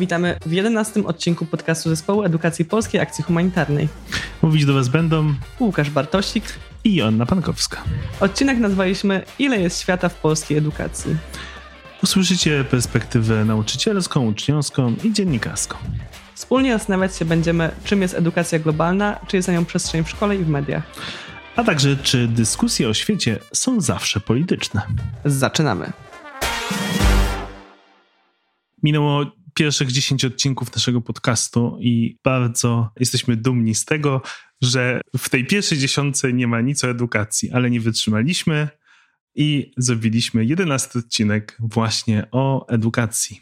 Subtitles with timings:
[0.00, 3.88] Witamy w 11 odcinku podcastu Zespołu Edukacji Polskiej Akcji Humanitarnej.
[4.42, 6.44] Mówić do Was będą Łukasz Bartosik
[6.84, 7.82] i Joanna Pankowska.
[8.20, 11.16] Odcinek nazwaliśmy Ile jest świata w polskiej edukacji?
[12.02, 15.76] Usłyszycie perspektywę nauczycielską, uczniowską i dziennikarską.
[16.34, 20.36] Wspólnie zastanawiać się będziemy, czym jest edukacja globalna, czy jest na nią przestrzeń w szkole
[20.36, 20.82] i w mediach.
[21.56, 24.82] A także, czy dyskusje o świecie są zawsze polityczne.
[25.24, 25.92] Zaczynamy.
[28.82, 34.22] Minęło pierwszych 10 odcinków naszego podcastu i bardzo jesteśmy dumni z tego,
[34.62, 38.68] że w tej pierwszej dziesiątce nie ma nic o edukacji, ale nie wytrzymaliśmy
[39.34, 43.40] i zrobiliśmy 11 odcinek właśnie o edukacji.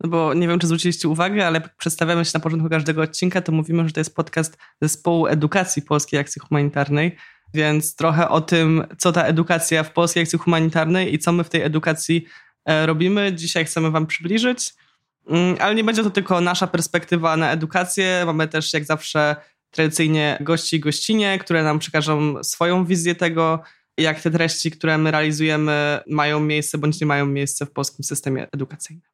[0.00, 3.52] No bo nie wiem, czy zwróciliście uwagę, ale przedstawiamy się na początku każdego odcinka, to
[3.52, 7.16] mówimy, że to jest podcast Zespołu Edukacji Polskiej Akcji Humanitarnej,
[7.54, 11.48] więc trochę o tym, co ta edukacja w Polskiej Akcji Humanitarnej i co my w
[11.48, 12.26] tej edukacji
[12.64, 13.32] e, robimy.
[13.34, 14.74] Dzisiaj chcemy Wam przybliżyć,
[15.60, 18.22] ale nie będzie to tylko nasza perspektywa na edukację.
[18.26, 19.36] Mamy też, jak zawsze,
[19.70, 23.62] tradycyjnie gości i gościnie, które nam przekażą swoją wizję tego,
[23.98, 28.46] jak te treści, które my realizujemy, mają miejsce bądź nie mają miejsce w polskim systemie
[28.52, 29.08] edukacyjnym.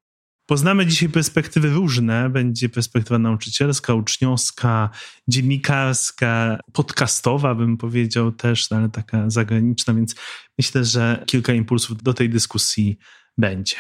[0.47, 2.31] Poznamy dzisiaj perspektywy różne.
[2.31, 4.91] Będzie perspektywa nauczycielska, uczniowska,
[5.29, 10.15] dziennikarska, podcastowa, bym powiedział też, no ale taka zagraniczna, więc
[10.59, 12.99] myślę, że kilka impulsów do tej dyskusji
[13.39, 13.77] będzie.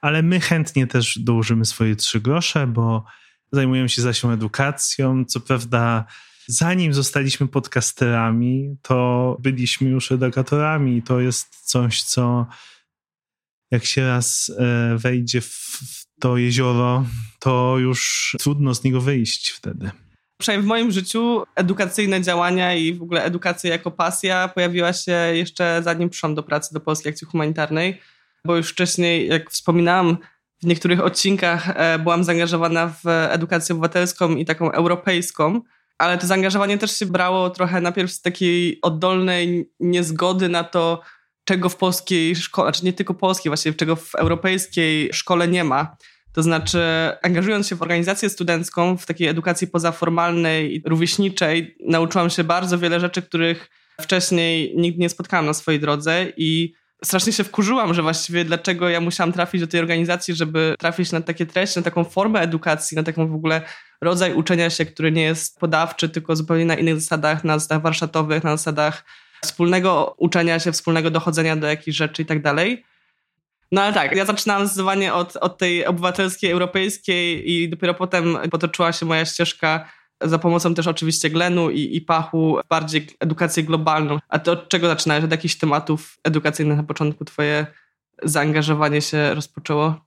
[0.00, 3.04] Ale my chętnie też dołożymy swoje trzy grosze, bo
[3.52, 5.24] zajmujemy się zasią edukacją.
[5.24, 6.04] Co prawda,
[6.46, 11.02] zanim zostaliśmy podcasterami, to byliśmy już edukatorami.
[11.02, 12.46] To jest coś, co
[13.70, 17.06] jak się raz e, wejdzie w to jezioro,
[17.38, 19.90] to już trudno z niego wyjść wtedy.
[20.38, 25.80] Przynajmniej w moim życiu edukacyjne działania i w ogóle edukacja jako pasja pojawiła się jeszcze
[25.84, 28.00] zanim przyszłam do pracy do Polskiej Akcji Humanitarnej,
[28.46, 30.18] bo już wcześniej, jak wspominałam,
[30.62, 35.60] w niektórych odcinkach e, byłam zaangażowana w edukację obywatelską i taką europejską,
[35.98, 41.02] ale to zaangażowanie też się brało trochę najpierw z takiej oddolnej niezgody na to,
[41.44, 45.96] czego w polskiej szkole, znaczy nie tylko polskiej, właściwie czego w europejskiej szkole nie ma.
[46.32, 46.82] To znaczy,
[47.22, 53.00] angażując się w organizację studencką, w takiej edukacji pozaformalnej i rówieśniczej, nauczyłam się bardzo wiele
[53.00, 53.70] rzeczy, których
[54.00, 56.74] wcześniej nigdy nie spotkałam na swojej drodze i
[57.04, 61.20] strasznie się wkurzyłam, że właściwie dlaczego ja musiałam trafić do tej organizacji, żeby trafić na
[61.20, 63.62] takie treści, na taką formę edukacji, na taką w ogóle
[64.00, 68.44] rodzaj uczenia się, który nie jest podawczy, tylko zupełnie na innych zasadach, na zasadach warsztatowych,
[68.44, 69.04] na zasadach
[69.42, 72.84] wspólnego uczenia się, wspólnego dochodzenia do jakichś rzeczy i tak dalej.
[73.72, 78.92] No ale tak, ja zaczynałam zdecydowanie od, od tej obywatelskiej, europejskiej i dopiero potem potoczyła
[78.92, 79.88] się moja ścieżka
[80.24, 84.18] za pomocą też oczywiście Glenu i, i Pachu bardziej edukację globalną.
[84.28, 85.24] A to od czego zaczynałeś?
[85.24, 87.66] Od jakichś tematów edukacyjnych na początku twoje
[88.22, 90.04] zaangażowanie się rozpoczęło?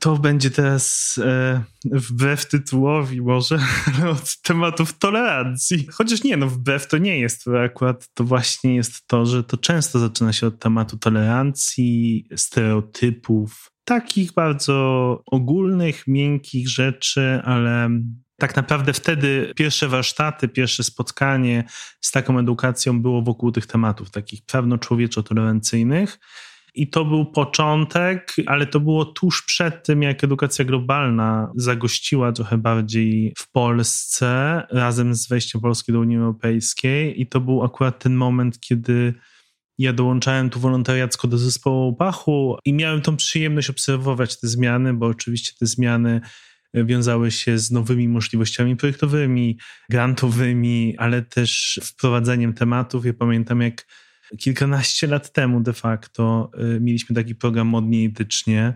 [0.00, 3.58] To będzie teraz e, wbrew tytułowi może
[4.14, 5.86] od tematów tolerancji.
[5.92, 7.44] Chociaż nie, no wbrew to nie jest.
[7.44, 13.70] To akurat to właśnie jest to, że to często zaczyna się od tematu tolerancji, stereotypów,
[13.84, 17.90] takich bardzo ogólnych, miękkich rzeczy, ale
[18.44, 21.64] tak naprawdę wtedy pierwsze warsztaty, pierwsze spotkanie
[22.00, 26.18] z taką edukacją było wokół tych tematów, takich prawno-człowieczo-tolerancyjnych.
[26.74, 32.58] I to był początek, ale to było tuż przed tym, jak edukacja globalna zagościła trochę
[32.58, 37.20] bardziej w Polsce razem z wejściem Polski do Unii Europejskiej.
[37.20, 39.14] I to był akurat ten moment, kiedy
[39.78, 45.06] ja dołączałem tu wolontariacko do zespołu Bachu i miałem tą przyjemność obserwować te zmiany, bo
[45.06, 46.20] oczywiście te zmiany
[46.74, 49.58] wiązały się z nowymi możliwościami projektowymi,
[49.90, 53.06] grantowymi, ale też wprowadzeniem tematów.
[53.06, 53.86] Ja pamiętam, jak
[54.38, 58.74] kilkanaście lat temu de facto y, mieliśmy taki program Modnie Etycznie,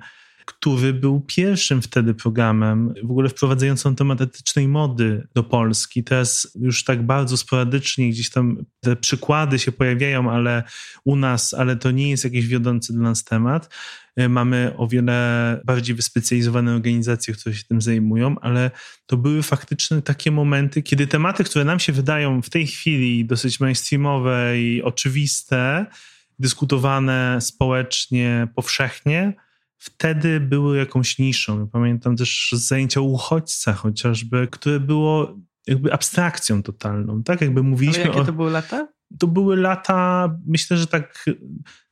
[0.48, 6.04] który był pierwszym wtedy programem w ogóle wprowadzającym temat etycznej mody do Polski.
[6.04, 10.62] Teraz już tak bardzo sporadycznie gdzieś tam te przykłady się pojawiają, ale
[11.04, 13.74] u nas, ale to nie jest jakiś wiodący dla nas temat.
[14.16, 18.70] E, mamy o wiele bardziej wyspecjalizowane organizacje, które się tym zajmują, ale
[19.06, 23.60] to były faktycznie takie momenty, kiedy tematy, które nam się wydają w tej chwili dosyć
[23.60, 25.86] mainstreamowe i oczywiste,
[26.38, 29.47] dyskutowane społecznie, powszechnie,
[29.78, 31.68] wtedy były jakąś niszą.
[31.68, 37.40] Pamiętam też zajęcia uchodźca chociażby, które było jakby abstrakcją totalną, tak?
[37.40, 38.88] Jakby mówiliśmy Ale jakie to były lata?
[39.18, 41.24] To były lata, myślę, że tak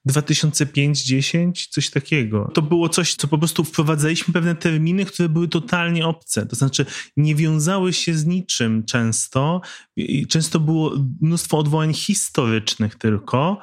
[0.09, 2.51] 2005-10, coś takiego.
[2.55, 6.47] To było coś, co po prostu wprowadzaliśmy pewne terminy, które były totalnie obce.
[6.47, 6.87] To znaczy
[7.17, 9.61] nie wiązały się z niczym często.
[9.97, 13.61] I często było mnóstwo odwołań historycznych tylko,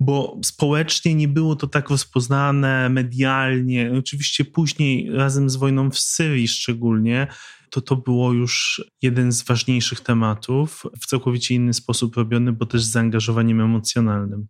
[0.00, 3.92] bo społecznie nie było to tak rozpoznane, medialnie.
[3.98, 7.26] Oczywiście później, razem z wojną w Syrii szczególnie,
[7.74, 12.84] to to było już jeden z ważniejszych tematów, w całkowicie inny sposób robiony, bo też
[12.84, 14.46] z zaangażowaniem emocjonalnym.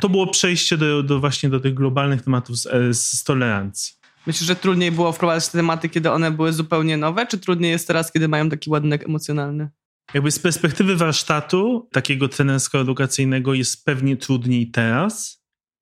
[0.00, 3.94] To było przejście do, do właśnie do tych globalnych tematów z, z tolerancji.
[4.26, 7.86] Myślisz, że trudniej było wprowadzać te tematy, kiedy one były zupełnie nowe, czy trudniej jest
[7.86, 9.68] teraz, kiedy mają taki ładunek emocjonalny?
[10.14, 15.37] Jakby z perspektywy warsztatu, takiego trenersko-edukacyjnego, jest pewnie trudniej teraz,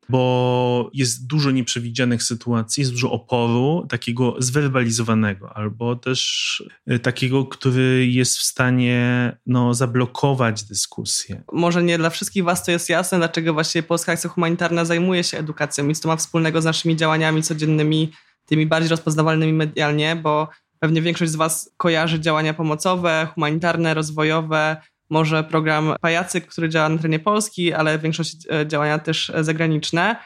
[0.08, 8.06] bo jest dużo nieprzewidzianych sytuacji, jest dużo oporu, takiego zwerbalizowanego, albo też y, takiego, który
[8.06, 11.42] jest w stanie no, zablokować dyskusję.
[11.52, 15.38] Może nie dla wszystkich Was to jest jasne, dlaczego właśnie Polska Akcja Humanitarna zajmuje się
[15.38, 18.12] edukacją i co to ma wspólnego z naszymi działaniami codziennymi,
[18.46, 20.48] tymi bardziej rozpoznawalnymi medialnie, bo
[20.78, 24.76] pewnie większość z Was kojarzy działania pomocowe, humanitarne, rozwojowe,
[25.10, 30.16] może program Pajacyk, który działa na terenie Polski, ale większość e, działania też e, zagraniczne.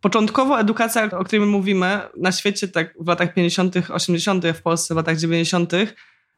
[0.00, 4.94] Początkowo edukacja, o której my mówimy, na świecie tak w latach 50., 80., w Polsce
[4.94, 5.72] w latach 90.,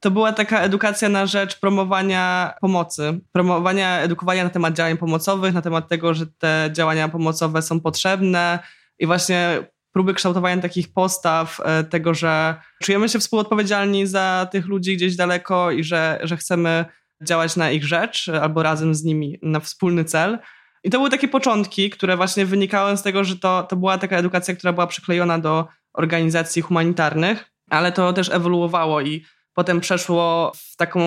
[0.00, 5.62] to była taka edukacja na rzecz promowania pomocy, promowania, edukowania na temat działań pomocowych, na
[5.62, 8.58] temat tego, że te działania pomocowe są potrzebne
[8.98, 14.96] i właśnie próby kształtowania takich postaw, e, tego, że czujemy się współodpowiedzialni za tych ludzi
[14.96, 16.84] gdzieś daleko i że, że chcemy
[17.22, 20.38] działać na ich rzecz albo razem z nimi na wspólny cel.
[20.84, 24.16] I to były takie początki, które właśnie wynikały z tego, że to, to była taka
[24.16, 29.24] edukacja, która była przyklejona do organizacji humanitarnych, ale to też ewoluowało i
[29.54, 31.00] potem przeszło w taką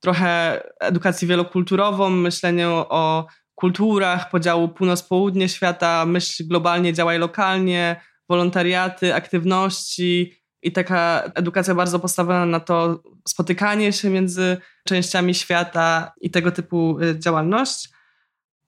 [0.00, 10.37] trochę edukację wielokulturową, myślenie o kulturach, podziału północ-południe świata, myśl globalnie, działaj lokalnie, wolontariaty, aktywności
[10.62, 14.56] i taka edukacja bardzo postawiona na to spotykanie się między
[14.88, 17.88] częściami świata i tego typu y, działalność.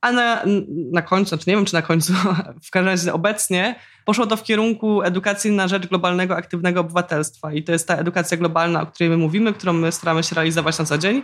[0.00, 0.44] A na,
[0.92, 2.12] na końcu, znaczy nie wiem czy na końcu,
[2.66, 7.52] w każdym razie obecnie poszło to w kierunku edukacji na rzecz globalnego, aktywnego obywatelstwa.
[7.52, 10.78] I to jest ta edukacja globalna, o której my mówimy, którą my staramy się realizować
[10.78, 11.22] na co dzień,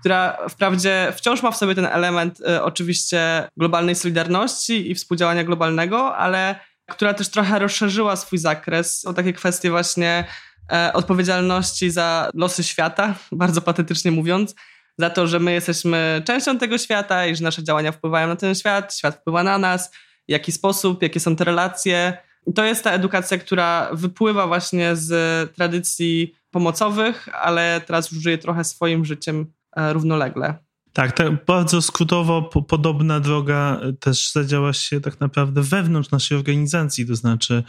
[0.00, 6.16] która wprawdzie wciąż ma w sobie ten element y, oczywiście globalnej solidarności i współdziałania globalnego,
[6.16, 10.24] ale która też trochę rozszerzyła swój zakres o takie kwestie właśnie
[10.72, 14.54] e, odpowiedzialności za losy świata, bardzo patetycznie mówiąc,
[14.98, 18.54] za to, że my jesteśmy częścią tego świata i że nasze działania wpływają na ten
[18.54, 19.90] świat, świat wpływa na nas,
[20.28, 22.18] w jaki sposób, jakie są te relacje.
[22.46, 25.10] I to jest ta edukacja, która wypływa właśnie z
[25.54, 30.67] tradycji pomocowych, ale teraz już żyje trochę swoim życiem e, równolegle.
[30.98, 37.06] Tak, tak, bardzo skrótowo po, podobna droga też zadziała się tak naprawdę wewnątrz naszej organizacji,
[37.06, 37.62] to znaczy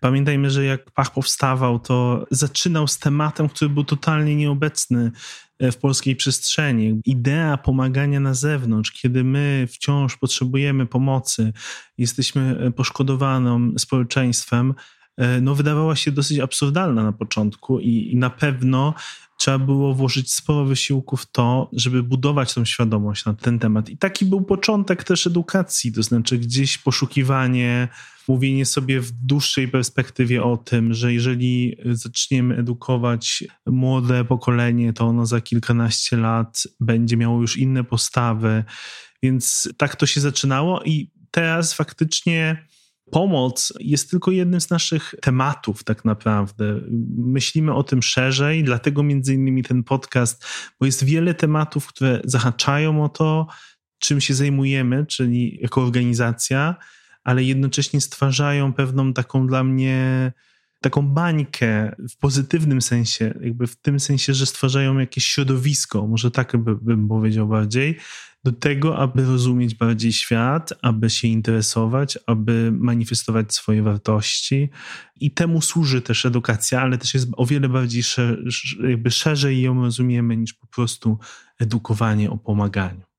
[0.00, 5.12] pamiętajmy, że jak Pach powstawał, to zaczynał z tematem, który był totalnie nieobecny
[5.58, 7.00] e, w polskiej przestrzeni.
[7.04, 11.52] Idea pomagania na zewnątrz, kiedy my wciąż potrzebujemy pomocy,
[11.98, 14.74] jesteśmy e, poszkodowanym społeczeństwem, e,
[15.42, 18.94] no wydawała się dosyć absurdalna na początku i, i na pewno
[19.38, 23.88] trzeba było włożyć sporo wysiłku w to, żeby budować tą świadomość na ten temat.
[23.88, 27.88] I taki był początek też edukacji, to znaczy gdzieś poszukiwanie,
[28.28, 35.26] mówienie sobie w dłuższej perspektywie o tym, że jeżeli zaczniemy edukować młode pokolenie, to ono
[35.26, 38.64] za kilkanaście lat będzie miało już inne postawy.
[39.22, 42.66] Więc tak to się zaczynało i teraz faktycznie
[43.14, 46.80] pomoc jest tylko jednym z naszych tematów, tak naprawdę.
[47.16, 50.46] Myślimy o tym szerzej, dlatego między innymi ten podcast,
[50.80, 53.46] bo jest wiele tematów, które zahaczają o to,
[53.98, 56.74] czym się zajmujemy, czyli jako organizacja,
[57.24, 60.32] ale jednocześnie stwarzają pewną taką dla mnie
[60.84, 66.56] taką bańkę w pozytywnym sensie, jakby w tym sensie, że stwarzają jakieś środowisko, może tak
[66.56, 67.98] by, bym powiedział bardziej,
[68.44, 74.70] do tego, aby rozumieć bardziej świat, aby się interesować, aby manifestować swoje wartości.
[75.20, 78.44] I temu służy też edukacja, ale też jest o wiele bardziej szer
[78.88, 81.18] jakby szerzej ją rozumiemy niż po prostu
[81.58, 83.13] edukowanie o pomaganiu.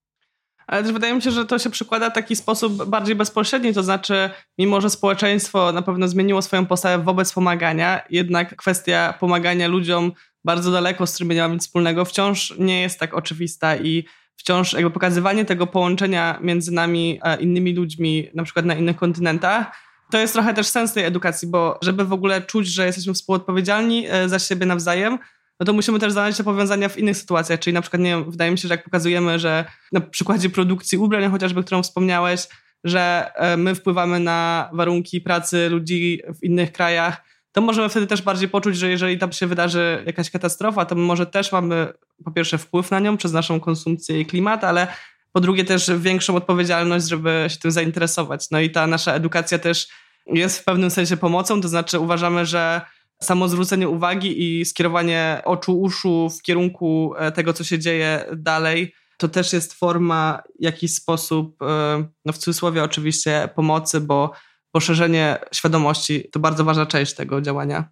[0.66, 3.82] Ale też wydaje mi się, że to się przykłada w taki sposób bardziej bezpośredni, to
[3.82, 10.12] znaczy, mimo że społeczeństwo na pewno zmieniło swoją postawę wobec pomagania, jednak kwestia pomagania ludziom
[10.44, 14.04] bardzo daleko, z którymi nie ma nic wspólnego, wciąż nie jest tak oczywista i
[14.36, 19.86] wciąż jakby pokazywanie tego połączenia między nami a innymi ludźmi, na przykład na innych kontynentach,
[20.10, 24.06] to jest trochę też sens tej edukacji, bo żeby w ogóle czuć, że jesteśmy współodpowiedzialni
[24.08, 25.18] e, za siebie nawzajem,
[25.60, 28.30] no to musimy też znaleźć te powiązania w innych sytuacjach, czyli na przykład, nie wiem,
[28.30, 32.48] wydaje mi się, że jak pokazujemy, że na przykładzie produkcji ubrań chociażby, którą wspomniałeś,
[32.84, 37.22] że e, my wpływamy na warunki pracy ludzi w innych krajach,
[37.52, 41.02] to możemy wtedy też bardziej poczuć, że jeżeli tam się wydarzy jakaś katastrofa, to my
[41.02, 41.92] może też mamy
[42.24, 44.86] po pierwsze wpływ na nią przez naszą konsumpcję i klimat, ale
[45.32, 48.50] po drugie też większą odpowiedzialność, żeby się tym zainteresować.
[48.50, 49.88] No i ta nasza edukacja też
[50.26, 52.80] jest w pewnym sensie pomocą, to znaczy uważamy, że
[53.22, 58.94] samo zwrócenie uwagi i skierowanie oczu, uszu w kierunku e, tego, co się dzieje dalej,
[59.18, 64.32] to też jest forma w jakiś sposób, e, no w cudzysłowie oczywiście, pomocy, bo
[64.72, 67.88] poszerzenie świadomości to bardzo ważna część tego działania.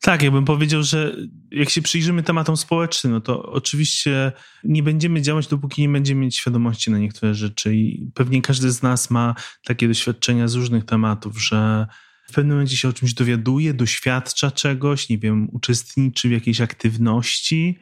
[0.00, 1.16] Tak, ja bym powiedział, że
[1.50, 4.32] jak się przyjrzymy tematom społecznym, no to oczywiście
[4.64, 7.76] nie będziemy działać, dopóki nie będziemy mieć świadomości na niektóre rzeczy.
[7.76, 11.86] I pewnie każdy z nas ma takie doświadczenia z różnych tematów, że
[12.26, 17.78] w pewnym momencie się o czymś dowiaduje, doświadcza czegoś, nie wiem, uczestniczy w jakiejś aktywności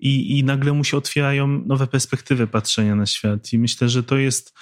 [0.00, 3.52] i, i nagle mu się otwierają nowe perspektywy patrzenia na świat.
[3.52, 4.54] I myślę, że to jest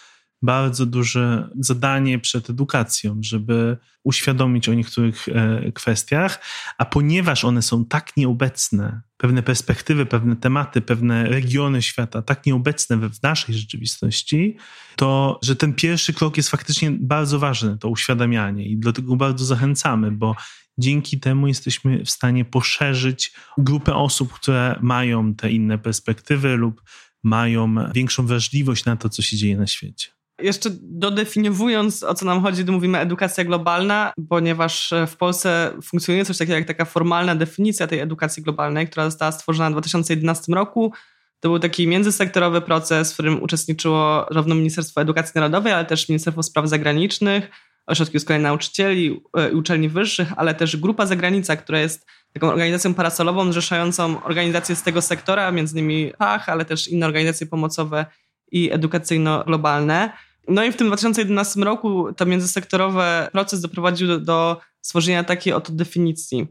[0.42, 6.45] bardzo duże zadanie przed edukacją, żeby uświadomić o niektórych e, kwestiach,
[6.78, 12.97] a ponieważ one są tak nieobecne, pewne perspektywy, pewne tematy, pewne regiony świata tak nieobecne
[12.97, 14.57] w naszej rzeczywistości,
[14.97, 20.11] to że ten pierwszy krok jest faktycznie bardzo ważny, to uświadamianie i dlatego bardzo zachęcamy,
[20.11, 20.37] bo
[20.78, 26.83] dzięki temu jesteśmy w stanie poszerzyć grupę osób, które mają te inne perspektywy lub
[27.23, 30.17] mają większą wrażliwość na to, co się dzieje na świecie.
[30.42, 36.38] Jeszcze dodefiniowując, o co nam chodzi, to mówimy edukacja globalna, ponieważ w Polsce funkcjonuje coś
[36.38, 40.92] takiego jak taka formalna definicja tej edukacji globalnej, która została stworzona w 2011 roku.
[41.40, 46.42] To był taki międzysektorowy proces, w którym uczestniczyło zarówno Ministerstwo Edukacji Narodowej, ale też Ministerstwo
[46.42, 47.50] Spraw Zagranicznych,
[47.87, 49.21] Ośrodki Uzbrojenia Nauczycieli
[49.52, 54.83] i Uczelni Wyższych, ale też Grupa Zagranica, która jest taką organizacją parasolową zrzeszającą organizacje z
[54.83, 58.07] tego sektora, między innymi PACH, ale też inne organizacje pomocowe
[58.52, 60.11] i edukacyjno-globalne.
[60.49, 63.02] No i w tym 2011 roku to międzysektorowy
[63.33, 66.47] proces doprowadził do, do stworzenia takiej oto definicji.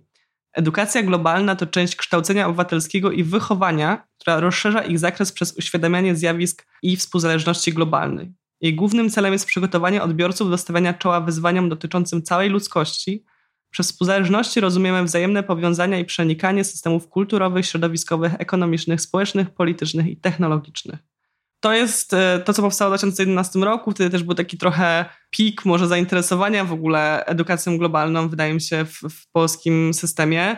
[0.54, 6.66] Edukacja globalna to część kształcenia obywatelskiego i wychowania, która rozszerza ich zakres przez uświadamianie zjawisk
[6.82, 8.34] i współzależności globalnej.
[8.62, 13.26] Jej głównym celem jest przygotowanie odbiorców do stawiania czoła wyzwaniom dotyczącym całej ludzkości.
[13.70, 21.17] Przez współzależności rozumiemy wzajemne powiązania i przenikanie systemów kulturowych, środowiskowych, ekonomicznych, społecznych, politycznych i technologicznych
[21.60, 23.92] to jest e, to, co powstało w 2011 roku.
[23.92, 28.86] Wtedy też był taki trochę pik może zainteresowania w ogóle edukacją globalną, wydaje mi się,
[28.86, 30.58] w, w polskim systemie.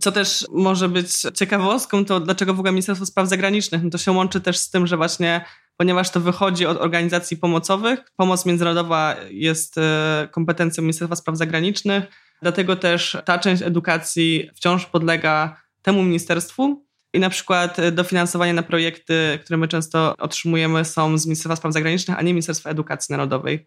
[0.00, 3.82] Co też może być ciekawostką, to dlaczego w ogóle Ministerstwo Spraw Zagranicznych?
[3.82, 5.44] No to się łączy też z tym, że właśnie
[5.76, 12.04] ponieważ to wychodzi od organizacji pomocowych, pomoc międzynarodowa jest e, kompetencją Ministerstwa Spraw Zagranicznych,
[12.42, 16.85] dlatego też ta część edukacji wciąż podlega temu ministerstwu,
[17.16, 21.72] i na przykład e, dofinansowanie na projekty, które my często otrzymujemy, są z Ministerstwa Spraw
[21.72, 23.66] Zagranicznych, a nie Ministerstwa Edukacji Narodowej.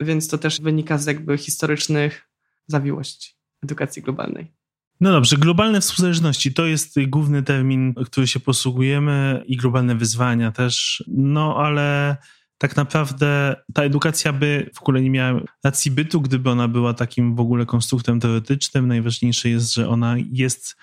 [0.00, 2.28] Więc to też wynika z jakby historycznych
[2.66, 4.52] zawiłości edukacji globalnej.
[5.00, 11.04] No dobrze, globalne współzależności to jest główny termin, który się posługujemy i globalne wyzwania też.
[11.08, 12.16] No ale
[12.58, 17.34] tak naprawdę ta edukacja by w ogóle nie miała racji bytu, gdyby ona była takim
[17.34, 18.88] w ogóle konstruktem teoretycznym.
[18.88, 20.76] Najważniejsze jest, że ona jest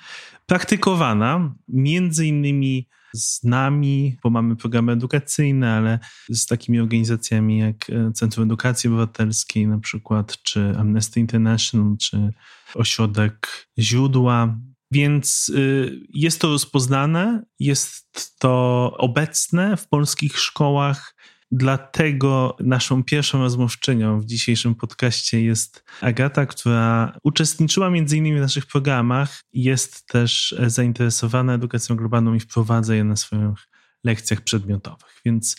[0.46, 6.00] praktykowana między innymi z nami, bo mamy programy edukacyjne, ale
[6.30, 12.34] z takimi organizacjami jak e, Centrum Edukacji Obywatelskiej na przykład, czy Amnesty International, czy
[12.76, 14.58] Ośrodek Źródła.
[14.92, 21.16] Więc y, jest to rozpoznane, jest to obecne w polskich szkołach
[21.52, 28.66] Dlatego naszą pierwszą rozmówczynią w dzisiejszym podcaście jest Agata, która uczestniczyła między innymi w naszych
[28.66, 33.68] programach, jest też zainteresowana edukacją globalną i wprowadza je na swoich
[34.04, 35.22] lekcjach przedmiotowych.
[35.26, 35.56] Więc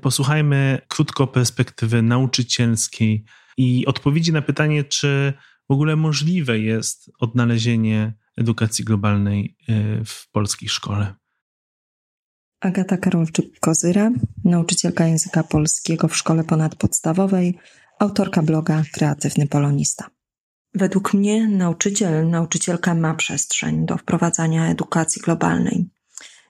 [0.00, 3.24] posłuchajmy krótko perspektywy nauczycielskiej
[3.56, 5.32] i odpowiedzi na pytanie, czy
[5.68, 11.14] w ogóle możliwe jest odnalezienie edukacji globalnej e, w polskiej szkole.
[12.62, 14.10] Agata Karolczyk-Kozyra,
[14.44, 17.58] nauczycielka języka polskiego w szkole ponadpodstawowej,
[17.98, 20.10] autorka bloga Kreatywny Polonista.
[20.74, 25.88] Według mnie nauczyciel, nauczycielka ma przestrzeń do wprowadzania edukacji globalnej.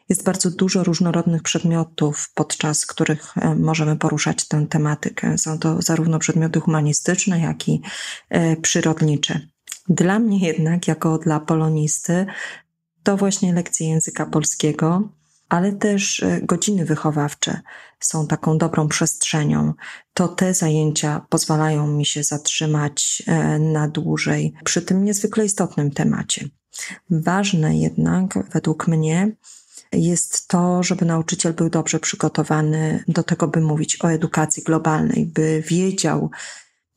[0.08, 5.38] Jest bardzo dużo różnorodnych przedmiotów, podczas których e, możemy poruszać tę tematykę.
[5.38, 7.82] Są to zarówno przedmioty humanistyczne, jak i
[8.28, 9.40] e, przyrodnicze.
[9.88, 12.26] Dla mnie jednak, jako dla polonisty,
[13.02, 15.08] to właśnie lekcje języka polskiego,
[15.52, 17.60] ale też e, godziny wychowawcze
[18.00, 19.72] są taką dobrą przestrzenią.
[20.14, 26.48] To te zajęcia pozwalają mi się zatrzymać e, na dłużej przy tym niezwykle istotnym temacie.
[27.10, 29.36] Ważne jednak, według mnie,
[29.92, 35.62] jest to, żeby nauczyciel był dobrze przygotowany do tego, by mówić o edukacji globalnej, by
[35.66, 36.30] wiedział,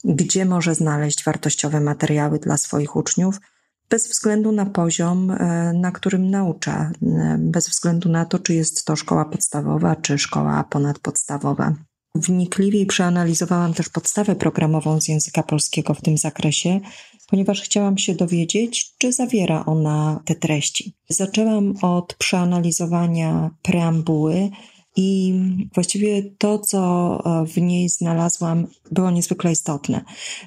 [0.03, 3.39] gdzie może znaleźć wartościowe materiały dla swoich uczniów,
[3.89, 8.85] bez względu na poziom, e, na którym naucza, e, bez względu na to, czy jest
[8.85, 11.75] to szkoła podstawowa, czy szkoła ponadpodstawowa.
[12.15, 16.79] Wnikliwiej przeanalizowałam też podstawę programową z języka polskiego w tym zakresie,
[17.27, 20.93] ponieważ chciałam się dowiedzieć, czy zawiera ona te treści.
[21.09, 24.49] Zaczęłam od przeanalizowania preambuły
[24.95, 25.33] i
[25.73, 30.01] właściwie to, co e, w niej znalazłam, było niezwykle istotne,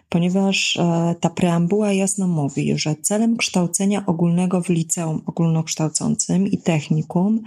[0.08, 7.42] ponieważ e, ta preambuła jasno mówi, że celem kształcenia ogólnego w liceum ogólnokształcącym i technikum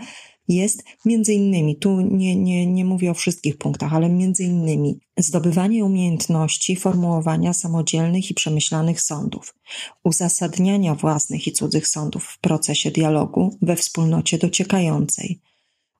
[0.48, 5.86] jest między innymi, tu nie, nie, nie mówię o wszystkich punktach, ale między innymi zdobywanie
[5.86, 9.56] umiejętności formułowania samodzielnych i przemyślanych sądów,
[10.04, 15.40] uzasadniania własnych i cudzych sądów w procesie dialogu we wspólnocie dociekającej,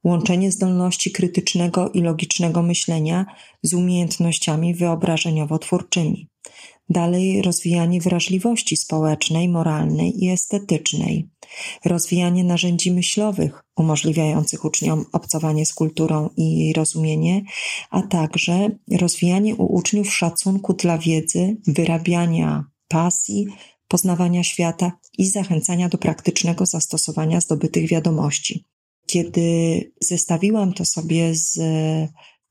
[0.04, 3.26] łączenie zdolności krytycznego i logicznego myślenia
[3.64, 6.28] z umiejętnościami wyobrażeniowo-twórczymi.
[6.90, 11.30] Dalej rozwijanie wrażliwości społecznej, moralnej i estetycznej.
[11.86, 17.42] Rozwijanie narzędzi myślowych umożliwiających uczniom obcowanie z kulturą i jej rozumienie,
[17.90, 23.48] a także rozwijanie u uczniów szacunku dla wiedzy, wyrabiania pasji,
[23.88, 28.66] poznawania świata i zachęcania do praktycznego zastosowania zdobytych wiadomości.
[29.12, 31.60] Kiedy zestawiłam to sobie z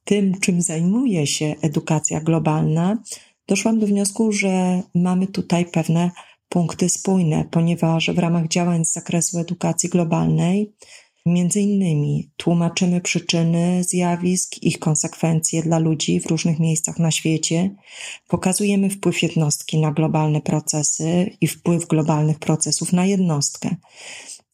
[0.04, 3.02] tym, czym zajmuje się edukacja globalna,
[3.48, 6.10] doszłam do wniosku, że mamy tutaj pewne
[6.48, 10.72] punkty spójne, ponieważ w ramach działań z zakresu edukacji globalnej
[11.26, 17.74] Między innymi tłumaczymy przyczyny zjawisk, ich konsekwencje dla ludzi w różnych miejscach na świecie,
[18.28, 23.76] pokazujemy wpływ jednostki na globalne procesy i wpływ globalnych procesów na jednostkę,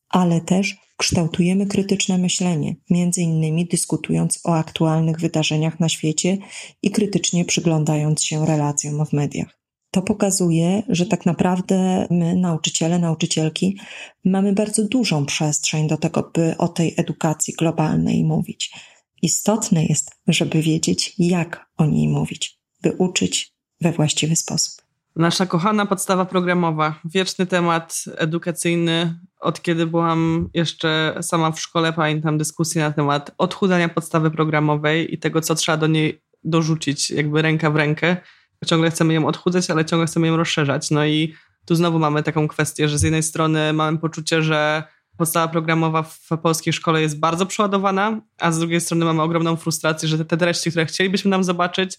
[0.09, 6.39] ale też kształtujemy krytyczne myślenie, między innymi dyskutując o aktualnych wydarzeniach na świecie
[6.83, 9.59] i krytycznie przyglądając się relacjom w mediach.
[9.91, 13.79] To pokazuje, że tak naprawdę my, nauczyciele, nauczycielki,
[14.25, 18.71] mamy bardzo dużą przestrzeń do tego, by o tej edukacji globalnej mówić.
[19.23, 24.86] Istotne jest, żeby wiedzieć, jak o niej mówić, by uczyć we właściwy sposób.
[25.17, 29.19] Nasza kochana podstawa programowa, wieczny temat edukacyjny.
[29.41, 35.19] Od kiedy byłam jeszcze sama w szkole, pamiętam dyskusję na temat odchudzania podstawy programowej i
[35.19, 38.17] tego, co trzeba do niej dorzucić, jakby ręka w rękę.
[38.67, 40.91] Ciągle chcemy ją odchudzać, ale ciągle chcemy ją rozszerzać.
[40.91, 41.35] No i
[41.67, 44.83] tu znowu mamy taką kwestię, że z jednej strony mamy poczucie, że
[45.17, 50.09] podstawa programowa w polskiej szkole jest bardzo przeładowana, a z drugiej strony mamy ogromną frustrację,
[50.09, 51.97] że te treści, które chcielibyśmy nam zobaczyć,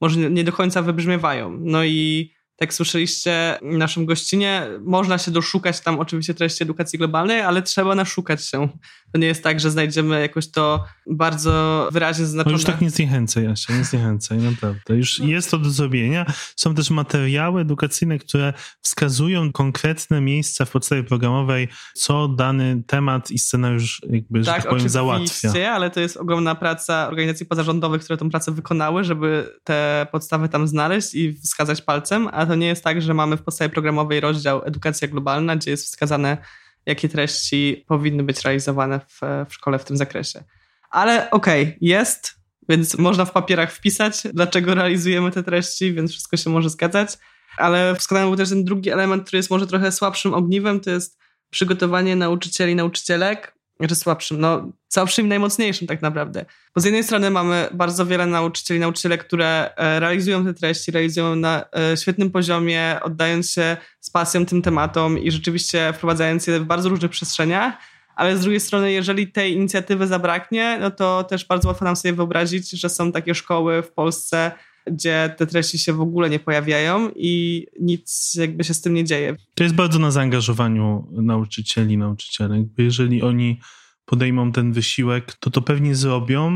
[0.00, 1.58] może nie do końca wybrzmiewają.
[1.60, 7.40] No i tak słyszeliście w naszym gościnie, można się doszukać tam oczywiście treści edukacji globalnej,
[7.40, 8.68] ale trzeba naszukać się.
[9.12, 12.52] To nie jest tak, że znajdziemy jakoś to bardzo wyraźnie zaznaczone.
[12.52, 14.96] No już tak nie zniechęcaj, Asia, nie zniechęcaj, naprawdę.
[14.96, 15.26] Już no.
[15.26, 16.26] jest to do zrobienia.
[16.56, 23.38] Są też materiały edukacyjne, które wskazują konkretne miejsca w podstawie programowej, co dany temat i
[23.38, 25.72] scenariusz jakby, tak, że tak powiem, załatwia.
[25.72, 30.68] ale to jest ogromna praca organizacji pozarządowych, które tę pracę wykonały, żeby te podstawy tam
[30.68, 34.62] znaleźć i wskazać palcem, a to nie jest tak, że mamy w podstawie programowej rozdział
[34.64, 36.38] edukacja globalna, gdzie jest wskazane,
[36.86, 40.44] jakie treści powinny być realizowane w, w szkole w tym zakresie.
[40.90, 42.34] Ale okej, okay, jest,
[42.68, 47.18] więc można w papierach wpisać, dlaczego realizujemy te treści, więc wszystko się może zgadzać.
[47.56, 51.18] Ale wskazany był też ten drugi element, który jest może trochę słabszym ogniwem, to jest
[51.50, 56.44] przygotowanie nauczycieli, nauczycielek znaczy słabszym, no słabszym i najmocniejszym tak naprawdę.
[56.74, 61.36] Bo z jednej strony mamy bardzo wiele nauczycieli, nauczycielek, które e, realizują te treści, realizują
[61.36, 66.64] na e, świetnym poziomie, oddając się z pasją tym tematom i rzeczywiście wprowadzając je w
[66.64, 67.74] bardzo różnych przestrzeniach,
[68.16, 72.12] ale z drugiej strony, jeżeli tej inicjatywy zabraknie, no to też bardzo łatwo nam sobie
[72.12, 74.52] wyobrazić, że są takie szkoły w Polsce,
[74.92, 79.04] gdzie te treści się w ogóle nie pojawiają i nic jakby się z tym nie
[79.04, 79.36] dzieje.
[79.54, 82.66] To jest bardzo na zaangażowaniu nauczycieli, nauczycielek.
[82.78, 83.60] Jeżeli oni
[84.04, 86.50] podejmą ten wysiłek, to to pewnie zrobią,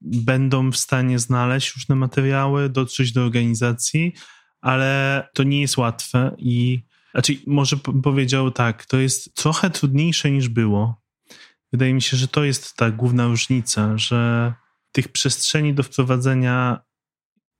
[0.00, 4.12] będą w stanie znaleźć różne materiały, dotrzeć do organizacji,
[4.60, 10.48] ale to nie jest łatwe i znaczy może powiedział tak, to jest trochę trudniejsze niż
[10.48, 11.02] było.
[11.72, 14.52] Wydaje mi się, że to jest ta główna różnica, że
[14.92, 16.80] tych przestrzeni do wprowadzenia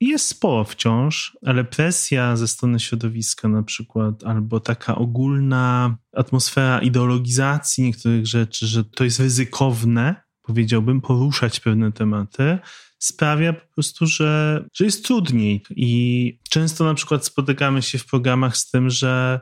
[0.00, 7.84] jest sporo wciąż, ale presja ze strony środowiska na przykład, albo taka ogólna atmosfera ideologizacji
[7.84, 12.58] niektórych rzeczy, że to jest ryzykowne, powiedziałbym, poruszać pewne tematy,
[12.98, 15.62] sprawia po prostu, że, że jest trudniej.
[15.70, 19.40] I często na przykład spotykamy się w programach z tym, że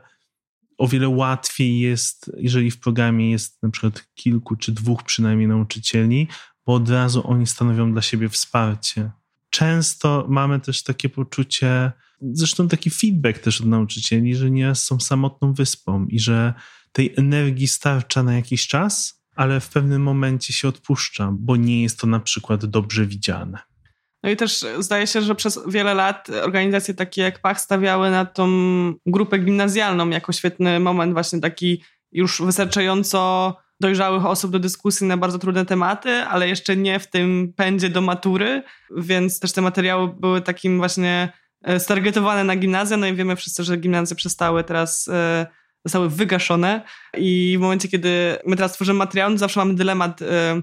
[0.77, 6.27] o wiele łatwiej jest, jeżeli w programie jest na przykład kilku czy dwóch przynajmniej nauczycieli,
[6.65, 9.11] bo od razu oni stanowią dla siebie wsparcie.
[9.57, 11.91] Często mamy też takie poczucie,
[12.21, 16.53] zresztą taki feedback też od nauczycieli, że nie są samotną wyspą i że
[16.91, 21.99] tej energii starcza na jakiś czas, ale w pewnym momencie się odpuszcza, bo nie jest
[21.99, 23.59] to na przykład dobrze widziane.
[24.23, 28.25] No i też zdaje się, że przez wiele lat organizacje takie jak PACH stawiały na
[28.25, 28.47] tą
[29.05, 35.39] grupę gimnazjalną jako świetny moment, właśnie taki już wystarczająco dojrzałych osób do dyskusji na bardzo
[35.39, 38.63] trudne tematy, ale jeszcze nie w tym pędzie do matury,
[38.97, 43.63] więc też te materiały były takim właśnie e, stargetowane na gimnazja, no i wiemy wszyscy,
[43.63, 45.47] że gimnazje przestały teraz, e,
[45.85, 46.81] zostały wygaszone.
[47.17, 50.61] I w momencie, kiedy my teraz tworzymy materiał, no zawsze mamy dylemat, e,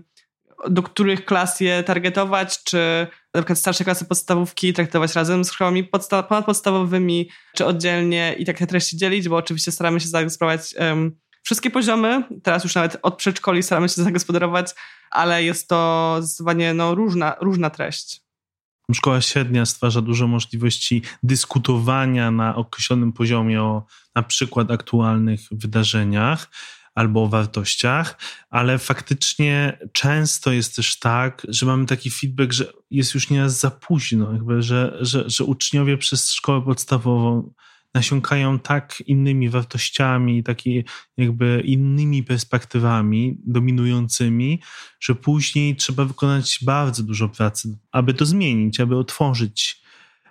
[0.68, 5.84] do których klas je targetować, czy na przykład starsze klasy podstawówki traktować razem z szkołami
[5.84, 11.16] podsta- ponadpodstawowymi, czy oddzielnie i tak te treści dzielić, bo oczywiście staramy się zagospodarować um,
[11.44, 12.24] wszystkie poziomy.
[12.42, 14.74] Teraz już nawet od przedszkoli staramy się zagospodarować,
[15.10, 18.24] ale jest to zdecydowanie no, różna, różna treść.
[18.94, 26.50] Szkoła średnia stwarza dużo możliwości dyskutowania na określonym poziomie o na przykład aktualnych wydarzeniach
[26.94, 28.18] albo o wartościach,
[28.50, 33.70] ale faktycznie często jest też tak, że mamy taki feedback, że jest już nieraz za
[33.70, 37.52] późno, jakby, że, że, że uczniowie przez szkołę podstawową
[37.94, 40.84] nasiąkają tak innymi wartościami, taki
[41.16, 44.60] jakby innymi perspektywami dominującymi,
[45.00, 49.83] że później trzeba wykonać bardzo dużo pracy, aby to zmienić, aby otworzyć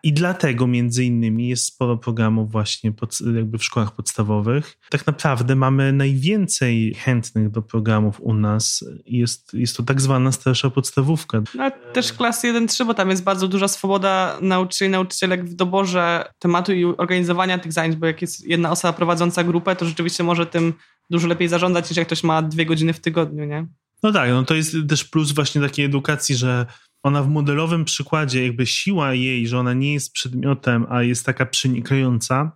[0.04, 4.78] i dlatego między innymi jest sporo programów właśnie pod, jakby w szkołach podstawowych.
[4.90, 8.86] Tak naprawdę mamy najwięcej chętnych do programów u nas.
[9.06, 11.42] Jest, jest to tak zwana starsza podstawówka.
[11.56, 16.74] No, też klasy 1-3, bo tam jest bardzo duża swoboda nauczycieli, nauczycielek w doborze tematu
[16.74, 20.74] i organizowania tych zajęć, bo jak jest jedna osoba prowadząca grupę, to rzeczywiście może tym
[21.10, 23.68] dużo lepiej zarządzać, niż jak ktoś ma dwie godziny w tygodniu, nie?
[24.04, 26.66] No tak, no to jest też plus właśnie takiej edukacji, że
[27.04, 31.46] ona w modelowym przykładzie, jakby siła jej, że ona nie jest przedmiotem, a jest taka
[31.46, 32.52] przenikająca,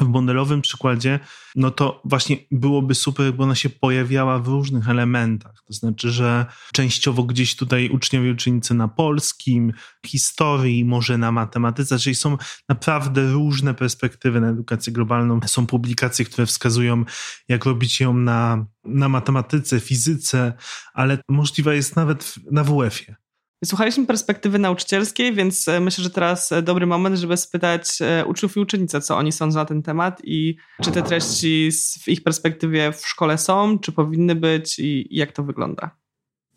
[0.00, 1.20] w modelowym przykładzie,
[1.54, 5.62] no to właśnie byłoby super, jakby ona się pojawiała w różnych elementach.
[5.66, 9.72] To znaczy, że częściowo gdzieś tutaj uczniowie uczennicy na polskim,
[10.06, 12.36] historii, może na matematyce, czyli są
[12.68, 15.40] naprawdę różne perspektywy na edukację globalną.
[15.46, 17.04] Są publikacje, które wskazują,
[17.48, 20.52] jak robić ją na, na matematyce, fizyce,
[20.94, 23.25] ale możliwa jest nawet na WF-ie.
[23.64, 28.56] Słuchaliśmy perspektywy nauczycielskiej, więc e, myślę, że teraz e, dobry moment, żeby spytać e, uczniów
[28.56, 31.70] i uczennice, co oni sądzą na ten temat i czy te treści
[32.02, 35.90] w ich perspektywie w szkole są, czy powinny być i jak to wygląda.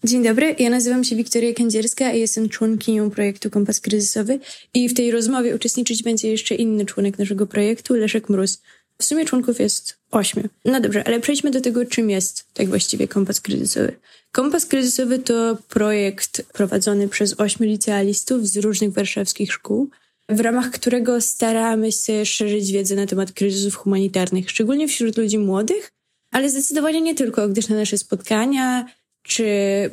[0.04, 4.40] Dzień dobry, ja nazywam się Wiktoria Kędzierska i jestem członkinią projektu Kompas Kryzysowy
[4.74, 8.62] i w tej rozmowie uczestniczyć będzie jeszcze inny członek naszego projektu, Leszek Mróz.
[9.02, 10.44] W sumie członków jest ośmiu.
[10.66, 13.96] No dobrze, ale przejdźmy do tego, czym jest tak właściwie kompas kryzysowy.
[14.32, 19.90] Kompas kryzysowy to projekt prowadzony przez ośmiu licealistów z różnych warszawskich szkół,
[20.30, 25.92] w ramach którego staramy się szerzyć wiedzę na temat kryzysów humanitarnych, szczególnie wśród ludzi młodych,
[26.32, 28.86] ale zdecydowanie nie tylko, gdyż na nasze spotkania
[29.24, 29.46] czy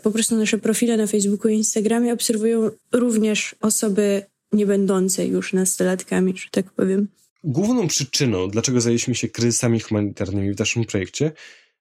[0.02, 6.34] po prostu nasze profile na Facebooku i Instagramie obserwują również osoby nie będące już nastolatkami,
[6.36, 7.08] że tak powiem.
[7.44, 11.32] Główną przyczyną, dlaczego zajęliśmy się kryzysami humanitarnymi w naszym projekcie,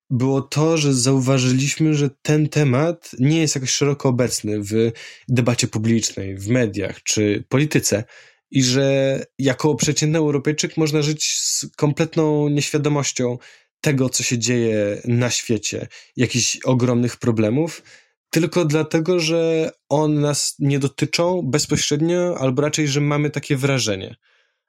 [0.09, 4.91] było to, że zauważyliśmy, że ten temat nie jest jakoś szeroko obecny w
[5.27, 8.03] debacie publicznej, w mediach czy polityce
[8.51, 13.37] i że jako przeciętny Europejczyk można żyć z kompletną nieświadomością
[13.81, 17.83] tego, co się dzieje na świecie, jakichś ogromnych problemów,
[18.29, 24.15] tylko dlatego, że one nas nie dotyczą bezpośrednio, albo raczej, że mamy takie wrażenie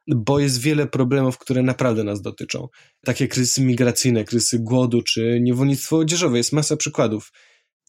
[0.07, 2.69] bo jest wiele problemów, które naprawdę nas dotyczą.
[3.05, 7.33] Takie kryzysy migracyjne, kryzysy głodu czy niewolnictwo odzieżowe, jest masa przykładów.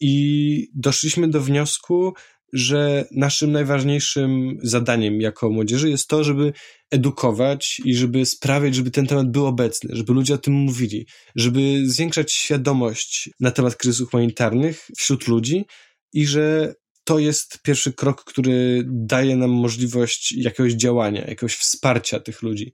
[0.00, 2.12] I doszliśmy do wniosku,
[2.52, 6.52] że naszym najważniejszym zadaniem jako młodzieży jest to, żeby
[6.90, 11.82] edukować i żeby sprawiać, żeby ten temat był obecny, żeby ludzie o tym mówili, żeby
[11.84, 15.64] zwiększać świadomość na temat kryzysów humanitarnych wśród ludzi
[16.12, 16.74] i że
[17.08, 22.72] to jest pierwszy krok, który daje nam możliwość jakiegoś działania, jakiegoś wsparcia tych ludzi.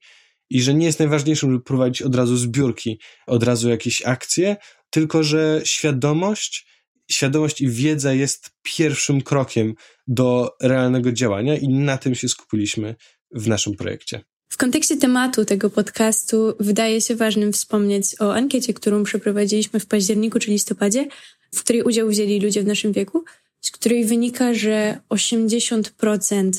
[0.51, 4.57] I że nie jest najważniejsze, żeby prowadzić od razu zbiórki, od razu jakieś akcje,
[4.91, 6.67] tylko że świadomość,
[7.11, 9.75] świadomość i wiedza jest pierwszym krokiem
[10.07, 12.95] do realnego działania i na tym się skupiliśmy
[13.31, 14.21] w naszym projekcie.
[14.49, 20.39] W kontekście tematu tego podcastu wydaje się ważnym wspomnieć o ankiecie, którą przeprowadziliśmy w październiku
[20.39, 21.07] czy listopadzie,
[21.55, 23.25] w której udział wzięli ludzie w naszym wieku
[23.65, 26.51] z której wynika, że 80%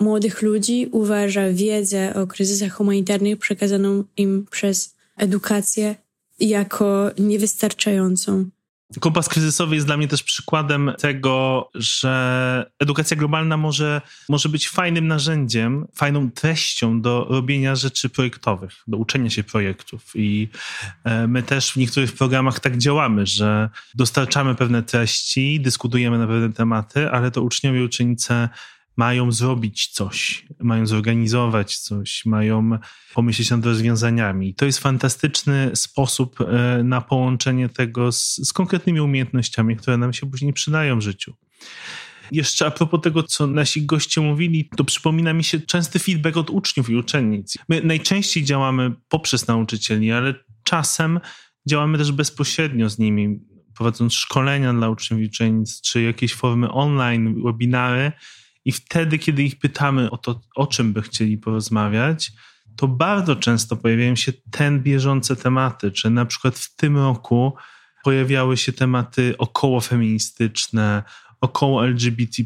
[0.00, 5.94] młodych ludzi uważa wiedzę o kryzysach humanitarnych przekazaną im przez edukację
[6.40, 8.50] jako niewystarczającą.
[9.00, 15.06] Kompas kryzysowy jest dla mnie też przykładem tego, że edukacja globalna może, może być fajnym
[15.06, 20.02] narzędziem, fajną treścią do robienia rzeczy projektowych, do uczenia się projektów.
[20.14, 20.48] I
[21.04, 26.52] e, my też w niektórych programach tak działamy, że dostarczamy pewne treści, dyskutujemy na pewne
[26.52, 28.48] tematy, ale to uczniowie i uczennice
[28.96, 32.78] mają zrobić coś, mają zorganizować coś, mają
[33.14, 34.54] pomyśleć nad rozwiązaniami.
[34.54, 40.30] To jest fantastyczny sposób e, na połączenie tego z, z konkretnymi umiejętnościami, które nam się
[40.30, 41.34] później przydają w życiu.
[42.32, 46.50] Jeszcze a propos tego, co nasi goście mówili, to przypomina mi się częsty feedback od
[46.50, 47.54] uczniów i uczennic.
[47.68, 51.20] My najczęściej działamy poprzez nauczycieli, ale czasem
[51.68, 53.40] działamy też bezpośrednio z nimi,
[53.76, 58.12] prowadząc szkolenia dla uczniów i uczennic, czy jakieś formy online, webinary,
[58.66, 62.32] i wtedy, kiedy ich pytamy o to, o czym by chcieli porozmawiać,
[62.76, 67.52] to bardzo często pojawiają się ten bieżące tematy, czy na przykład w tym roku
[68.04, 71.02] pojawiały się tematy około feministyczne,
[71.40, 72.42] około LGBT,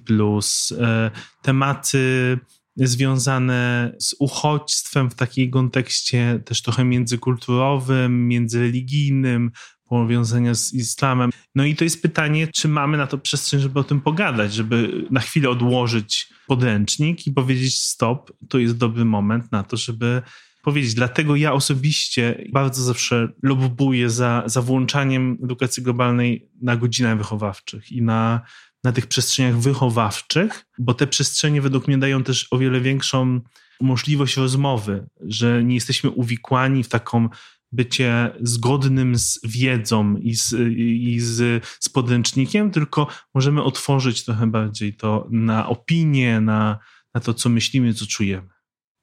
[0.80, 1.10] e,
[1.42, 2.38] tematy
[2.76, 9.50] związane z uchodźstwem w takim kontekście też trochę międzykulturowym, międzyreligijnym,
[9.90, 11.30] powiązania z islamem.
[11.54, 15.06] No i to jest pytanie, czy mamy na to przestrzeń, żeby o tym pogadać, żeby
[15.10, 20.22] na chwilę odłożyć podręcznik i powiedzieć stop, to jest dobry moment na to, żeby
[20.62, 20.94] powiedzieć.
[20.94, 28.02] Dlatego ja osobiście bardzo zawsze lobbuję za, za włączaniem edukacji globalnej na godzinach wychowawczych i
[28.02, 28.40] na,
[28.84, 33.40] na tych przestrzeniach wychowawczych, bo te przestrzenie według mnie dają też o wiele większą
[33.80, 37.28] możliwość rozmowy, że nie jesteśmy uwikłani w taką
[37.72, 44.94] bycie zgodnym z wiedzą i z, i z, z podręcznikiem, tylko możemy otworzyć trochę bardziej
[44.94, 46.78] to na opinię, na,
[47.14, 48.48] na to, co myślimy, co czujemy.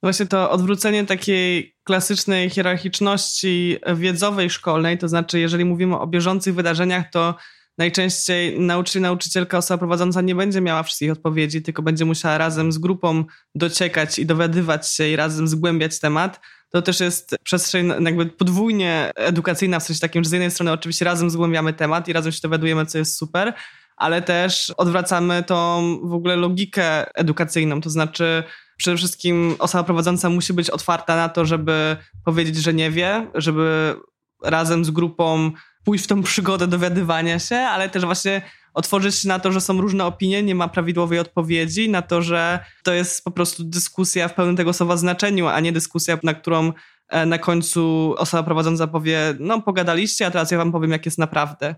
[0.02, 7.10] Właśnie to odwrócenie takiej klasycznej hierarchiczności wiedzowej szkolnej, to znaczy, jeżeli mówimy o bieżących wydarzeniach,
[7.10, 7.34] to
[7.78, 12.78] najczęściej nauczyciel, nauczycielka, osoba prowadząca nie będzie miała wszystkich odpowiedzi, tylko będzie musiała razem z
[12.78, 19.10] grupą dociekać i dowiadywać się i razem zgłębiać temat to też jest przestrzeń jakby podwójnie
[19.14, 22.40] edukacyjna, w sensie takim, że z jednej strony oczywiście razem zgłębiamy temat i razem się
[22.42, 23.54] dowiadujemy, co jest super,
[23.96, 28.42] ale też odwracamy tą w ogóle logikę edukacyjną, to znaczy
[28.76, 33.96] przede wszystkim osoba prowadząca musi być otwarta na to, żeby powiedzieć, że nie wie, żeby
[34.44, 35.50] razem z grupą
[35.84, 38.42] pójść w tą przygodę dowiadywania się, ale też właśnie
[38.78, 42.58] otworzyć się na to, że są różne opinie, nie ma prawidłowej odpowiedzi, na to, że
[42.84, 46.72] to jest po prostu dyskusja w pełnym tego słowa znaczeniu, a nie dyskusja, na którą
[47.08, 51.18] e, na końcu osoba prowadząca powie, no pogadaliście, a teraz ja wam powiem, jak jest
[51.18, 51.74] naprawdę.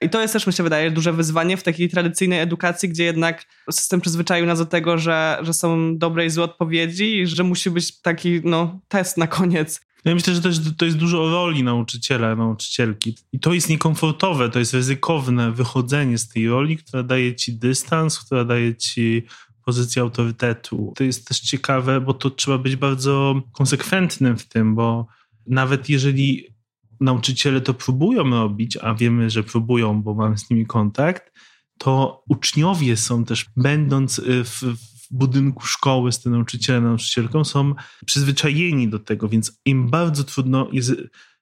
[0.00, 3.44] I to jest też, mi się wydaje, duże wyzwanie w takiej tradycyjnej edukacji, gdzie jednak
[3.70, 7.70] system przyzwyczaił nas do tego, że, że są dobre i złe odpowiedzi i że musi
[7.70, 9.80] być taki no, test na koniec.
[10.04, 13.16] Ja myślę, że też to jest dużo o roli nauczyciela, nauczycielki.
[13.32, 18.18] I to jest niekomfortowe, to jest ryzykowne wychodzenie z tej roli, która daje ci dystans,
[18.18, 19.22] która daje ci
[19.64, 20.92] pozycję autorytetu.
[20.96, 25.06] To jest też ciekawe, bo to trzeba być bardzo konsekwentnym w tym, bo
[25.46, 26.46] nawet jeżeli
[27.00, 31.32] nauczyciele to próbują robić, a wiemy, że próbują, bo mamy z nimi kontakt,
[31.78, 34.62] to uczniowie są też, będąc y, w
[35.10, 37.74] budynku szkoły z tym nauczycielem, nauczycielką, są
[38.06, 40.92] przyzwyczajeni do tego, więc im bardzo trudno jest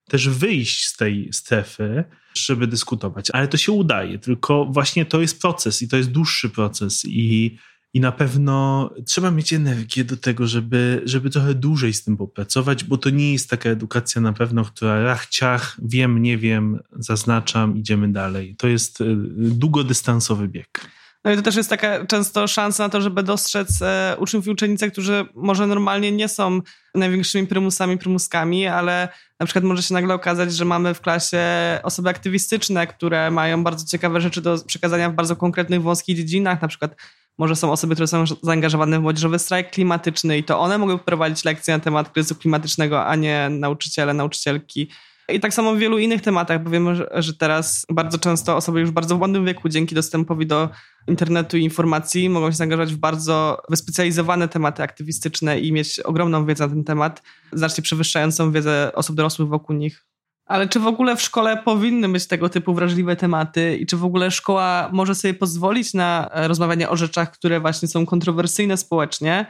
[0.09, 2.05] też wyjść z tej strefy,
[2.35, 3.31] żeby dyskutować.
[3.31, 7.59] Ale to się udaje, tylko właśnie to jest proces i to jest dłuższy proces i
[7.95, 12.85] i na pewno trzeba mieć energię do tego, żeby, żeby trochę dłużej z tym popracować,
[12.85, 17.77] bo to nie jest taka edukacja na pewno, która rach, ciach, wiem, nie wiem, zaznaczam,
[17.77, 18.57] idziemy dalej.
[18.57, 20.91] To jest y, długodystansowy bieg.
[21.25, 24.51] No i to też jest taka często szansa na to, żeby dostrzec e, uczniów i
[24.51, 26.61] uczennice, którzy może normalnie nie są
[26.95, 29.09] największymi prymusami, prymuskami, ale
[29.41, 31.41] na przykład może się nagle okazać, że mamy w klasie
[31.83, 36.69] osoby aktywistyczne, które mają bardzo ciekawe rzeczy do przekazania w bardzo konkretnych, wąskich dziedzinach, na
[36.69, 36.97] przykład
[37.39, 41.45] może są osoby, które są zaangażowane w młodzieżowy strajk klimatyczny i to one mogły prowadzić
[41.45, 44.91] lekcje na temat kryzysu klimatycznego, a nie nauczyciele, nauczycielki.
[45.33, 48.91] I tak samo w wielu innych tematach, bo wiemy, że teraz bardzo często osoby już
[48.91, 50.69] w bardzo młodym wieku, dzięki dostępowi do
[51.09, 56.65] internetu i informacji, mogą się zaangażować w bardzo wyspecjalizowane tematy aktywistyczne i mieć ogromną wiedzę
[56.65, 60.05] na ten temat, znacznie przewyższającą wiedzę osób dorosłych wokół nich.
[60.47, 64.05] Ale czy w ogóle w szkole powinny być tego typu wrażliwe tematy i czy w
[64.05, 69.47] ogóle szkoła może sobie pozwolić na rozmawianie o rzeczach, które właśnie są kontrowersyjne społecznie?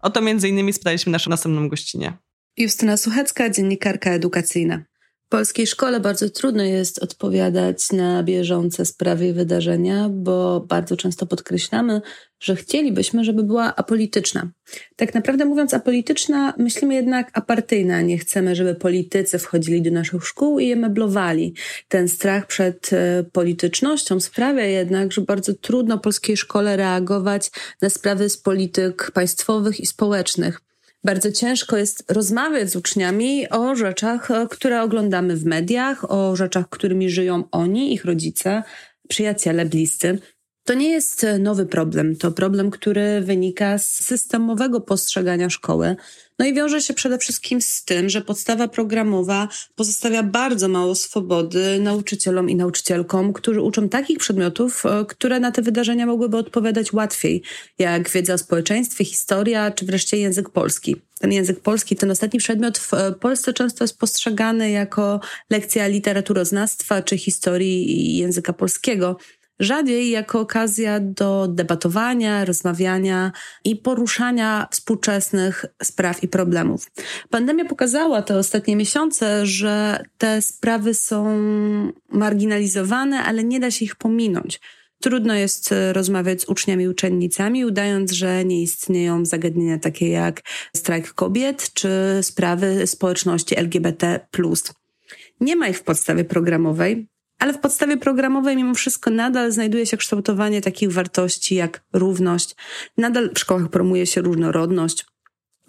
[0.00, 2.12] O to między innymi spytaliśmy naszą następną gościnie.
[2.56, 4.82] Justyna Suchecka, dziennikarka edukacyjna.
[5.28, 12.00] Polskiej szkole bardzo trudno jest odpowiadać na bieżące sprawy i wydarzenia, bo bardzo często podkreślamy,
[12.40, 14.50] że chcielibyśmy, żeby była apolityczna.
[14.96, 18.00] Tak naprawdę mówiąc apolityczna, myślimy jednak apartyjna.
[18.00, 21.54] Nie chcemy, żeby politycy wchodzili do naszych szkół i je meblowali.
[21.88, 27.50] Ten strach przed e, politycznością sprawia jednak, że bardzo trudno polskiej szkole reagować
[27.82, 30.67] na sprawy z polityk państwowych i społecznych.
[31.04, 36.68] Bardzo ciężko jest rozmawiać z uczniami o rzeczach, e, które oglądamy w mediach, o rzeczach,
[36.68, 38.62] którymi żyją oni, ich rodzice,
[39.08, 40.18] przyjaciele, bliscy.
[40.68, 42.16] To nie jest e, nowy problem.
[42.16, 45.96] To problem, który wynika z systemowego postrzegania szkoły.
[46.38, 51.80] No i wiąże się przede wszystkim z tym, że podstawa programowa pozostawia bardzo mało swobody
[51.80, 57.42] nauczycielom i nauczycielkom, którzy uczą takich przedmiotów, e, które na te wydarzenia mogłyby odpowiadać łatwiej,
[57.78, 60.96] jak wiedza o społeczeństwie, historia, czy wreszcie język polski.
[61.18, 67.02] Ten język polski, ten ostatni przedmiot w e, Polsce często jest postrzegany jako lekcja literaturoznawstwa
[67.02, 69.16] czy historii języka polskiego
[69.60, 73.32] rzadziej jako okazja do debatowania, rozmawiania
[73.64, 76.90] i poruszania współczesnych spraw i problemów.
[77.30, 81.38] Pandemia pokazała te ostatnie miesiące, że te sprawy są
[82.08, 84.60] marginalizowane, ale nie da się ich pominąć.
[85.00, 90.40] Trudno jest rozmawiać z uczniami i uczennicami, udając, że nie istnieją zagadnienia takie jak
[90.76, 91.90] strajk kobiet czy
[92.22, 94.20] sprawy społeczności LGBT.
[95.40, 97.08] Nie ma ich w podstawie programowej,
[97.38, 102.56] ale w podstawie programowej mimo wszystko nadal znajduje się kształtowanie takich wartości jak równość.
[102.96, 105.06] Nadal w szkołach promuje się różnorodność.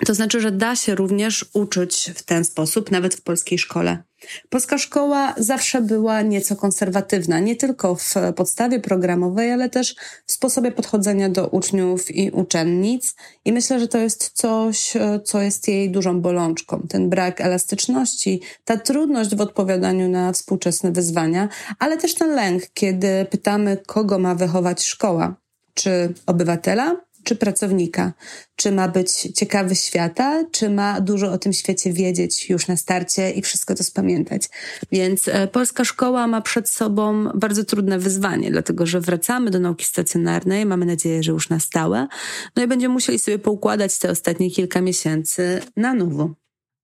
[0.06, 4.04] To znaczy, że da się również uczyć w ten sposób, nawet w polskiej szkole.
[4.50, 10.72] Polska szkoła zawsze była nieco konserwatywna, nie tylko w podstawie programowej, ale też w sposobie
[10.72, 13.16] podchodzenia do uczniów i uczennic.
[13.46, 16.88] I myślę, że to jest coś, co jest jej dużą bolączką.
[16.90, 23.26] Ten brak elastyczności, ta trudność w odpowiadaniu na współczesne wyzwania, ale też ten lęk, kiedy
[23.30, 25.36] pytamy, kogo ma wychować szkoła.
[25.74, 26.96] Czy obywatela,
[27.30, 28.14] czy pracownika?
[28.56, 33.32] Czy ma być ciekawy świata, czy ma dużo o tym świecie wiedzieć już na starcie
[33.32, 34.50] i wszystko to spamiętać?
[34.92, 39.86] Więc e, polska szkoła ma przed sobą bardzo trudne wyzwanie, dlatego że wracamy do nauki
[39.86, 42.08] stacjonarnej, mamy nadzieję, że już na stałe,
[42.56, 46.34] no i będziemy musieli sobie poukładać te ostatnie kilka miesięcy na nowo.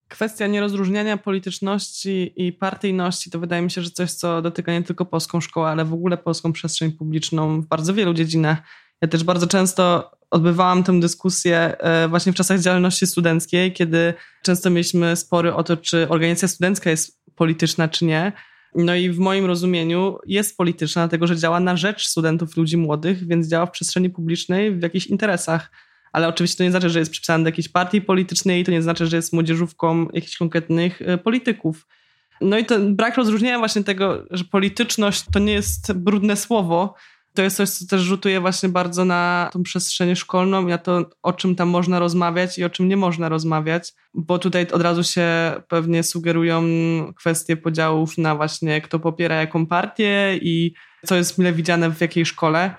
[0.07, 5.05] Kwestia nierozróżniania polityczności i partyjności to wydaje mi się, że coś, co dotyka nie tylko
[5.05, 8.57] polską szkołę, ale w ogóle polską przestrzeń publiczną w bardzo wielu dziedzinach.
[9.01, 14.69] Ja też bardzo często odbywałam tę dyskusję e, właśnie w czasach działalności studenckiej, kiedy często
[14.69, 18.31] mieliśmy spory o to, czy organizacja studencka jest polityczna, czy nie.
[18.75, 23.27] No i w moim rozumieniu jest polityczna, dlatego że działa na rzecz studentów, ludzi młodych,
[23.27, 25.71] więc działa w przestrzeni publicznej w jakichś interesach.
[26.11, 29.07] Ale oczywiście to nie znaczy, że jest przypisana do jakiejś partii politycznej, to nie znaczy,
[29.07, 31.87] że jest młodzieżówką jakichś konkretnych e, polityków.
[32.41, 36.95] No i ten brak rozróżnienia właśnie tego, że polityczność to nie jest brudne słowo,
[37.35, 41.09] to jest coś, co też rzutuje właśnie bardzo na tą przestrzeń szkolną i na to,
[41.23, 45.03] o czym tam można rozmawiać i o czym nie można rozmawiać, bo tutaj od razu
[45.03, 45.27] się
[45.67, 46.63] pewnie sugerują
[47.13, 50.73] kwestie podziałów na właśnie kto popiera jaką partię i
[51.05, 52.75] co jest mile widziane w jakiej szkole.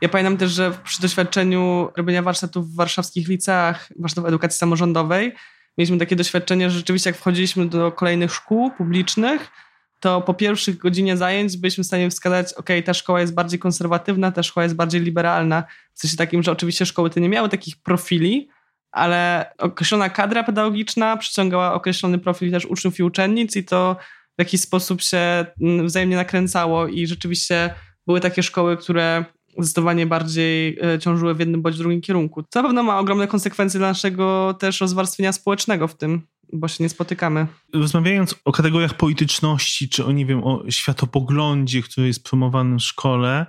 [0.00, 5.32] Ja pamiętam też, że przy doświadczeniu robienia warsztatów w warszawskich liceach, warsztatów edukacji samorządowej,
[5.78, 9.50] mieliśmy takie doświadczenie, że rzeczywiście jak wchodziliśmy do kolejnych szkół publicznych,
[10.00, 14.32] to po pierwszych godzinie zajęć byliśmy w stanie wskazać, ok, ta szkoła jest bardziej konserwatywna,
[14.32, 15.64] ta szkoła jest bardziej liberalna.
[15.94, 18.48] W sensie takim, że oczywiście szkoły te nie miały takich profili,
[18.92, 23.96] ale określona kadra pedagogiczna przyciągała określony profil też uczniów i uczennic i to
[24.38, 27.74] w jakiś sposób się mm, wzajemnie nakręcało i rzeczywiście
[28.06, 29.24] były takie szkoły, które
[29.58, 32.42] zdecydowanie bardziej e, ciążyły w jednym bądź drugim kierunku.
[32.42, 36.84] To na pewno ma ogromne konsekwencje dla naszego też rozwarstwienia społecznego w tym bo się
[36.84, 37.46] nie spotykamy.
[37.72, 43.46] Rozmawiając o kategoriach polityczności, czy o, nie wiem, o światopoglądzie, który jest promowany w szkole,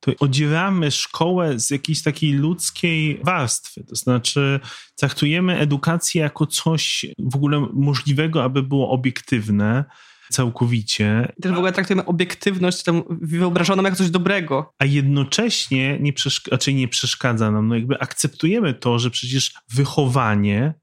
[0.00, 3.84] to odzieramy szkołę z jakiejś takiej ludzkiej warstwy.
[3.84, 4.60] To znaczy,
[4.96, 9.84] traktujemy edukację jako coś w ogóle możliwego, aby było obiektywne
[10.30, 11.32] całkowicie.
[11.42, 14.72] Też w ogóle traktujemy obiektywność tam wyobrażoną jako coś dobrego.
[14.78, 20.74] A jednocześnie nie, przeszk- znaczy nie przeszkadza nam, no jakby akceptujemy to, że przecież wychowanie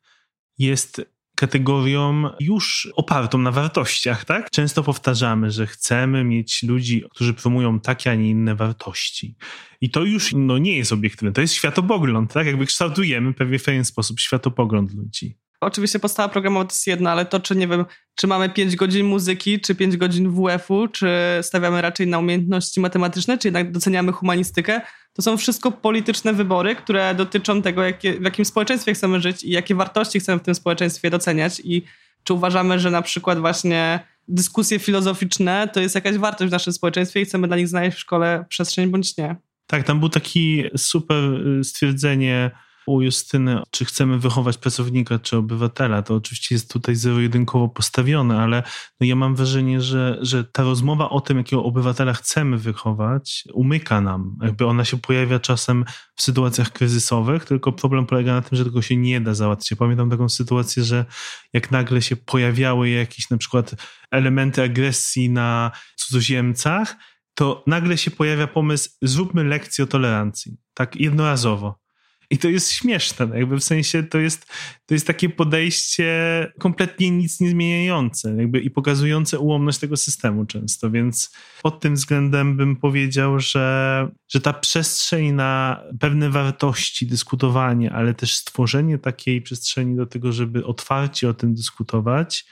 [0.57, 1.01] jest
[1.37, 4.49] kategorią już opartą na wartościach, tak?
[4.49, 9.35] Często powtarzamy, że chcemy mieć ludzi, którzy promują takie, a nie inne wartości.
[9.81, 12.47] I to już no, nie jest obiektywne, to jest światopogląd, tak?
[12.47, 15.37] Jakby kształtujemy w pewien sposób światopogląd ludzi.
[15.61, 19.05] Oczywiście podstawa programowa to jest jedna, ale to, czy nie wiem, czy mamy 5 godzin
[19.05, 21.09] muzyki, czy 5 godzin WF-u, czy
[21.41, 24.81] stawiamy raczej na umiejętności matematyczne, czy jednak doceniamy humanistykę,
[25.13, 29.49] to są wszystko polityczne wybory, które dotyczą tego, jakie, w jakim społeczeństwie chcemy żyć i
[29.49, 31.61] jakie wartości chcemy w tym społeczeństwie doceniać.
[31.63, 31.83] I
[32.23, 37.21] czy uważamy, że na przykład właśnie dyskusje filozoficzne to jest jakaś wartość w naszym społeczeństwie
[37.21, 39.35] i chcemy dla nich znaleźć w szkole przestrzeń bądź nie.
[39.67, 41.23] Tak, tam był taki super
[41.59, 42.51] y, stwierdzenie
[42.87, 46.01] u Justyny, czy chcemy wychować pracownika, czy obywatela.
[46.01, 48.63] To oczywiście jest tutaj zero-jedynkowo postawione, ale
[48.99, 54.01] no ja mam wrażenie, że, że ta rozmowa o tym, jakiego obywatela chcemy wychować, umyka
[54.01, 54.37] nam.
[54.41, 55.85] Jakby ona się pojawia czasem
[56.15, 59.71] w sytuacjach kryzysowych, tylko problem polega na tym, że tego się nie da załatwić.
[59.71, 61.05] Ja pamiętam taką sytuację, że
[61.53, 63.75] jak nagle się pojawiały jakieś na przykład
[64.11, 66.95] elementy agresji na cudzoziemcach,
[67.33, 71.86] to nagle się pojawia pomysł, zróbmy lekcję o tolerancji, tak jednorazowo.
[72.29, 74.45] I to jest śmieszne, no jakby w sensie to jest,
[74.85, 76.11] to jest takie podejście
[76.59, 81.31] kompletnie nic nie zmieniające jakby i pokazujące ułomność tego systemu często, więc
[81.63, 88.35] pod tym względem bym powiedział, że, że ta przestrzeń na pewne wartości, dyskutowanie, ale też
[88.35, 92.45] stworzenie takiej przestrzeni do tego, żeby otwarcie o tym dyskutować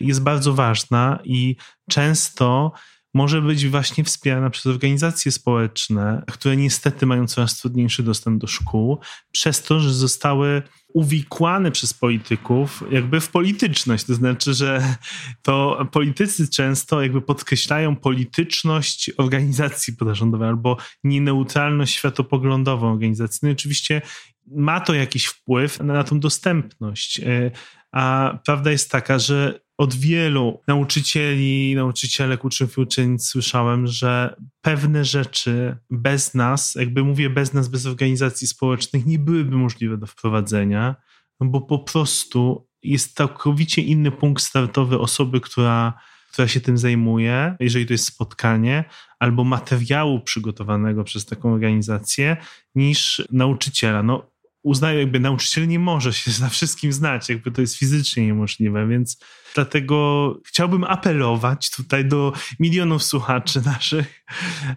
[0.00, 1.56] jest bardzo ważna i
[1.90, 2.72] często
[3.18, 8.98] może być właśnie wspierana przez organizacje społeczne, które niestety mają coraz trudniejszy dostęp do szkół,
[9.32, 10.62] przez to, że zostały
[10.94, 14.04] uwikłane przez polityków jakby w polityczność.
[14.04, 14.96] To znaczy, że
[15.42, 23.40] to politycy często jakby podkreślają polityczność organizacji pozarządowej albo nieneutralność światopoglądową organizacji.
[23.42, 24.02] No oczywiście
[24.46, 27.20] ma to jakiś wpływ na tą dostępność.
[27.20, 27.50] E,
[27.92, 35.04] a prawda jest taka, że od wielu nauczycieli, nauczycielek, uczniów i uczennic słyszałem, że pewne
[35.04, 40.96] rzeczy bez nas, jakby mówię bez nas, bez organizacji społecznych, nie byłyby możliwe do wprowadzenia,
[41.40, 45.92] bo po prostu jest całkowicie inny punkt startowy osoby, która,
[46.32, 48.84] która się tym zajmuje, jeżeli to jest spotkanie,
[49.18, 52.36] albo materiału przygotowanego przez taką organizację,
[52.74, 54.02] niż nauczyciela.
[54.02, 54.30] No,
[54.62, 59.18] uznają, jakby nauczyciel nie może się na wszystkim znać, jakby to jest fizycznie niemożliwe, więc
[59.54, 64.24] dlatego chciałbym apelować tutaj do milionów słuchaczy naszych,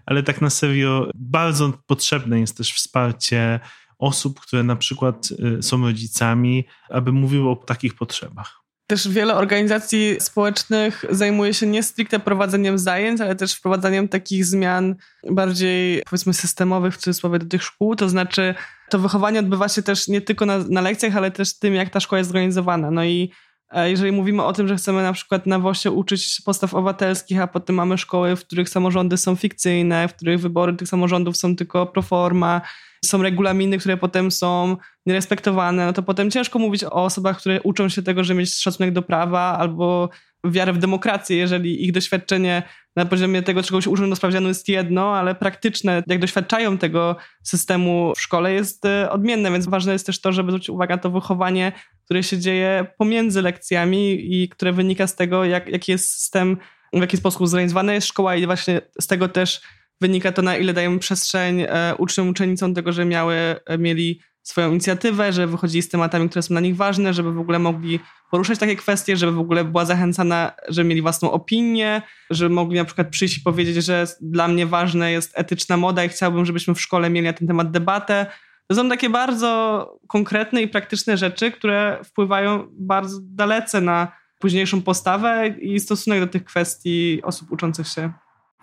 [0.06, 3.60] ale tak na serio bardzo potrzebne jest też wsparcie
[4.00, 5.30] osób, które na przykład
[5.60, 8.62] y, są rodzicami, aby mówiły o takich potrzebach.
[8.88, 14.96] Też wiele organizacji społecznych zajmuje się nie stricte prowadzeniem zajęć, ale też wprowadzaniem takich zmian
[15.32, 17.96] bardziej, powiedzmy, systemowych w cudzysłowie do tych szkół.
[17.96, 18.56] To znaczy,
[18.92, 22.00] to wychowanie odbywa się też nie tylko na, na lekcjach, ale też tym, jak ta
[22.00, 22.92] szkoła jest zorganizowana.
[22.92, 23.32] No i
[23.70, 27.48] e, jeżeli mówimy o tym, że chcemy na przykład na WOSie uczyć postaw obywatelskich, a
[27.48, 31.86] potem mamy szkoły, w których samorządy są fikcyjne, w których wybory tych samorządów są tylko
[31.86, 32.62] pro forma,
[33.06, 37.90] są regulaminy, które potem są nierespektowane, no to potem ciężko mówić o osobach, które uczą
[37.90, 40.10] się tego, że mieć szacunek do prawa albo
[40.44, 42.64] wiarę w demokrację, jeżeli ich doświadczenie
[42.96, 47.16] na poziomie tego, czego się uczą do sprawdzianu jest jedno, ale praktyczne, jak doświadczają tego
[47.44, 51.02] systemu w szkole jest e, odmienne, więc ważne jest też to, żeby zwrócić uwagę na
[51.02, 51.72] to wychowanie,
[52.06, 56.58] które się dzieje pomiędzy lekcjami i które wynika z tego, jak, jaki jest system,
[56.94, 59.62] w jaki sposób zorganizowana jest szkoła i właśnie z tego też
[60.02, 64.70] wynika to, na ile dajemy przestrzeń e, uczniom, uczennicom tego, że miały, e, mieli swoją
[64.70, 68.00] inicjatywę, że wychodzili z tematami, które są dla nich ważne, żeby w ogóle mogli
[68.32, 72.86] poruszać takie kwestie, żeby w ogóle była zachęcana, żeby mieli własną opinię, żeby mogli na
[72.86, 76.82] przykład przyjść i powiedzieć, że dla mnie ważna jest etyczna moda i chciałbym, żebyśmy w
[76.82, 78.26] szkole mieli na ten temat debatę.
[78.68, 85.48] To są takie bardzo konkretne i praktyczne rzeczy, które wpływają bardzo dalece na późniejszą postawę
[85.48, 88.12] i stosunek do tych kwestii osób uczących się.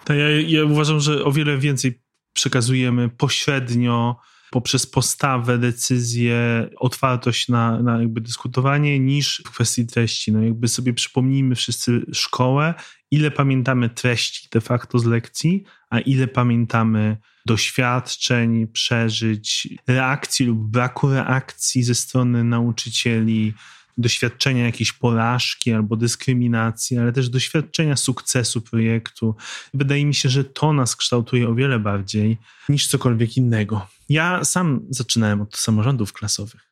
[0.05, 2.03] Tak, ja, ja uważam, że o wiele więcej
[2.33, 4.17] przekazujemy pośrednio
[4.51, 10.33] poprzez postawę, decyzję, otwartość na, na jakby dyskutowanie niż w kwestii treści.
[10.33, 12.75] No jakby sobie przypomnijmy wszyscy szkołę,
[13.11, 21.09] ile pamiętamy treści de facto z lekcji, a ile pamiętamy doświadczeń, przeżyć, reakcji lub braku
[21.09, 23.55] reakcji ze strony nauczycieli,
[23.99, 29.35] doświadczenia jakiejś porażki albo dyskryminacji, ale też doświadczenia sukcesu projektu.
[29.75, 32.39] Wydaje mi się, że to nas kształtuje o wiele bardziej
[32.69, 33.87] niż cokolwiek innego.
[34.09, 36.68] Ja sam zaczynałem od samorządów klasowych.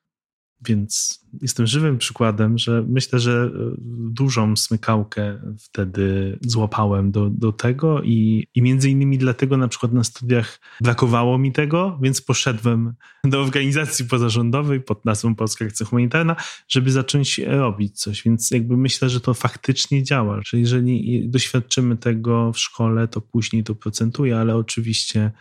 [0.64, 3.74] Więc jestem żywym przykładem, że myślę, że e,
[4.10, 10.04] dużą smykałkę wtedy złapałem do, do tego i, i między innymi dlatego na przykład na
[10.04, 12.94] studiach brakowało mi tego, więc poszedłem
[13.24, 16.36] do organizacji pozarządowej pod nazwą Polska Akcja Humanitarna,
[16.68, 18.22] żeby zacząć robić coś.
[18.22, 23.64] Więc jakby myślę, że to faktycznie działa, że jeżeli doświadczymy tego w szkole, to później
[23.64, 25.32] to procentuje, ale oczywiście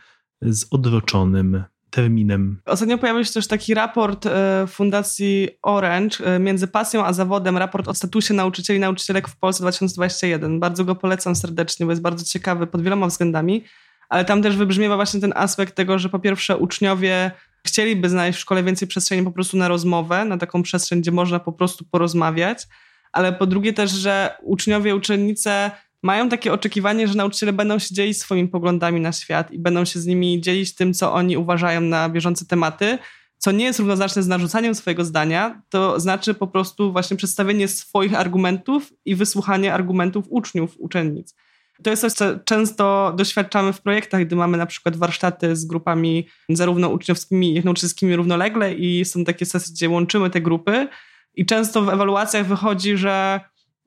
[0.41, 1.63] z odroczonym
[1.95, 2.61] terminem.
[2.65, 7.87] Ostatnio pojawił się też taki raport e, Fundacji Orange e, między pasją a zawodem, raport
[7.87, 10.59] o statusie nauczycieli i nauczycielek w Polsce 2021.
[10.59, 13.63] Bardzo go polecam serdecznie, bo jest bardzo ciekawy pod wieloma względami,
[14.09, 17.31] ale tam też wybrzmiewa właśnie ten aspekt tego, że po pierwsze uczniowie
[17.65, 21.39] chcieliby znaleźć w szkole więcej przestrzeni po prostu na rozmowę, na taką przestrzeń, gdzie można
[21.39, 22.67] po prostu porozmawiać,
[23.11, 25.71] ale po drugie też, że uczniowie, uczennice
[26.05, 29.99] mają takie oczekiwanie, że nauczyciele będą się dzielić swoimi poglądami na świat i będą się
[29.99, 32.97] z nimi dzielić tym, co oni uważają na bieżące tematy,
[33.37, 38.13] co nie jest równoznaczne z narzucaniem swojego zdania, to znaczy po prostu właśnie przedstawienie swoich
[38.13, 41.35] argumentów i wysłuchanie argumentów uczniów, uczennic.
[41.83, 46.27] To jest coś, co często doświadczamy w projektach, gdy mamy na przykład warsztaty z grupami
[46.49, 50.87] zarówno uczniowskimi, jak i nauczycielskimi równolegle i są takie sesje, gdzie łączymy te grupy
[51.35, 53.39] i często w ewaluacjach wychodzi, że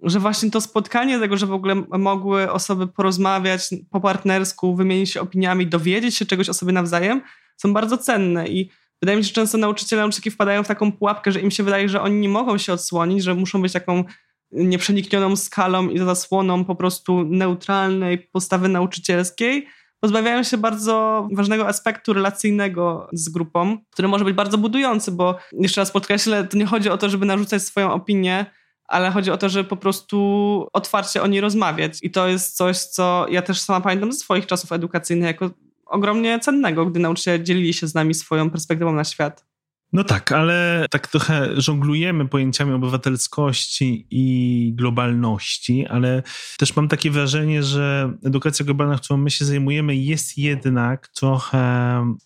[0.02, 5.20] że właśnie to spotkanie tego, że w ogóle mogły osoby porozmawiać po partnersku, wymienić się
[5.20, 7.22] opiniami, dowiedzieć się czegoś o sobie nawzajem,
[7.56, 8.70] są bardzo cenne i
[9.02, 11.88] wydaje mi się, że często nauczyciele, nauczycielki wpadają w taką pułapkę, że im się wydaje,
[11.88, 14.04] że oni nie mogą się odsłonić, że muszą być taką
[14.52, 19.66] nieprzeniknioną skalą i zasłoną po prostu neutralnej postawy nauczycielskiej,
[20.00, 25.80] pozbawiają się bardzo ważnego aspektu relacyjnego z grupą, który może być bardzo budujący, bo jeszcze
[25.80, 28.46] raz podkreślę, to nie chodzi o to, żeby narzucać swoją opinię,
[28.88, 31.98] ale chodzi o to, żeby po prostu otwarcie o niej rozmawiać.
[32.02, 35.50] I to jest coś, co ja też sama pamiętam ze swoich czasów edukacyjnych jako
[35.86, 39.48] ogromnie cennego, gdy nauczyciele dzielili się z nami swoją perspektywą na świat.
[39.92, 46.22] No tak, ale tak trochę żonglujemy pojęciami obywatelskości i globalności, ale
[46.58, 51.58] też mam takie wrażenie, że edukacja globalna, którą my się zajmujemy, jest jednak trochę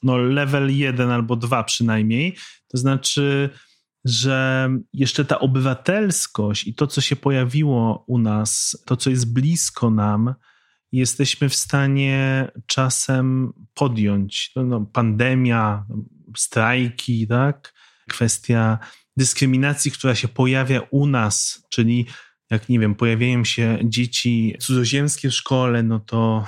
[0.03, 2.37] no, level 1 albo 2 przynajmniej.
[2.69, 3.51] To znaczy,
[4.05, 9.91] że jeszcze ta obywatelskość i to, co się pojawiło u nas, to, co jest blisko
[9.91, 10.35] nam,
[10.93, 14.53] jesteśmy w stanie czasem podjąć.
[14.57, 15.87] No, no, pandemia,
[16.37, 17.75] strajki, tak?
[18.09, 18.79] Kwestia
[19.17, 22.07] dyskryminacji, która się pojawia u nas, czyli
[22.51, 26.47] jak nie wiem, pojawiają się dzieci cudzoziemskie w szkole, no to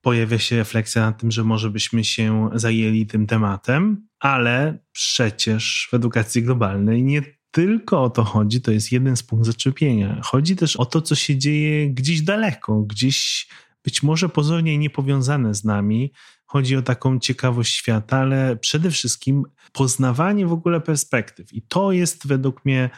[0.00, 5.94] pojawia się refleksja nad tym, że może byśmy się zajęli tym tematem, ale przecież w
[5.94, 10.20] edukacji globalnej nie tylko o to chodzi, to jest jeden z punktów zaczepienia.
[10.22, 13.48] Chodzi też o to, co się dzieje gdzieś daleko, gdzieś
[13.84, 16.12] być może pozornie niepowiązane z nami.
[16.46, 21.52] Chodzi o taką ciekawość świata, ale przede wszystkim poznawanie w ogóle perspektyw.
[21.52, 22.90] I to jest według mnie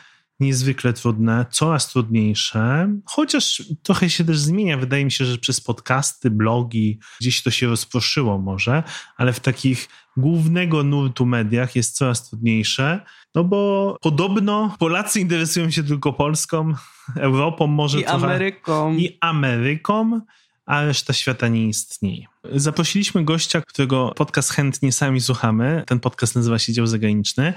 [0.43, 4.79] niezwykle trudne, coraz trudniejsze, chociaż trochę się też zmienia.
[4.79, 8.83] Wydaje mi się, że przez podcasty, blogi gdzieś to się rozproszyło może,
[9.17, 13.01] ale w takich głównego nurtu mediach jest coraz trudniejsze,
[13.35, 16.75] no bo podobno Polacy interesują się tylko Polską,
[17.17, 18.95] Europą może I trochę, Ameryką.
[18.97, 20.21] I Ameryką
[20.67, 22.27] a reszta świata nie istnieje.
[22.53, 25.85] Zaprosiliśmy gościa, którego podcast chętnie sami słuchamy.
[25.87, 27.55] Ten podcast nazywa się Dział Zagraniczny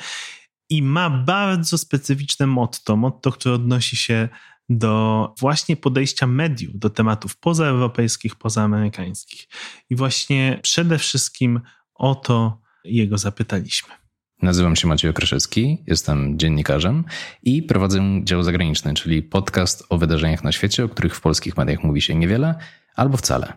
[0.69, 4.29] i ma bardzo specyficzne motto, motto, które odnosi się
[4.69, 9.47] do właśnie podejścia mediów do tematów pozaeuropejskich, pozaamerykańskich.
[9.89, 11.61] I właśnie przede wszystkim
[11.93, 13.93] o to jego zapytaliśmy.
[14.41, 17.03] Nazywam się Maciej Okraszewski, jestem dziennikarzem
[17.43, 21.83] i prowadzę dział zagraniczny, czyli podcast o wydarzeniach na świecie, o których w polskich mediach
[21.83, 22.55] mówi się niewiele
[22.95, 23.53] albo wcale.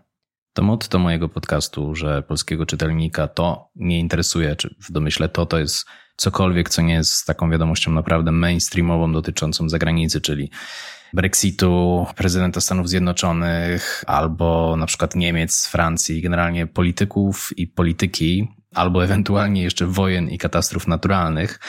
[0.52, 5.59] To motto mojego podcastu, że polskiego czytelnika to nie interesuje, czy w domyśle to to
[5.59, 5.86] jest
[6.18, 10.50] cokolwiek, co nie jest taką wiadomością naprawdę mainstreamową dotyczącą zagranicy, czyli
[11.12, 19.62] Brexitu, prezydenta Stanów Zjednoczonych, albo na przykład Niemiec, Francji, generalnie polityków i polityki, albo ewentualnie
[19.62, 21.60] jeszcze wojen i katastrof naturalnych.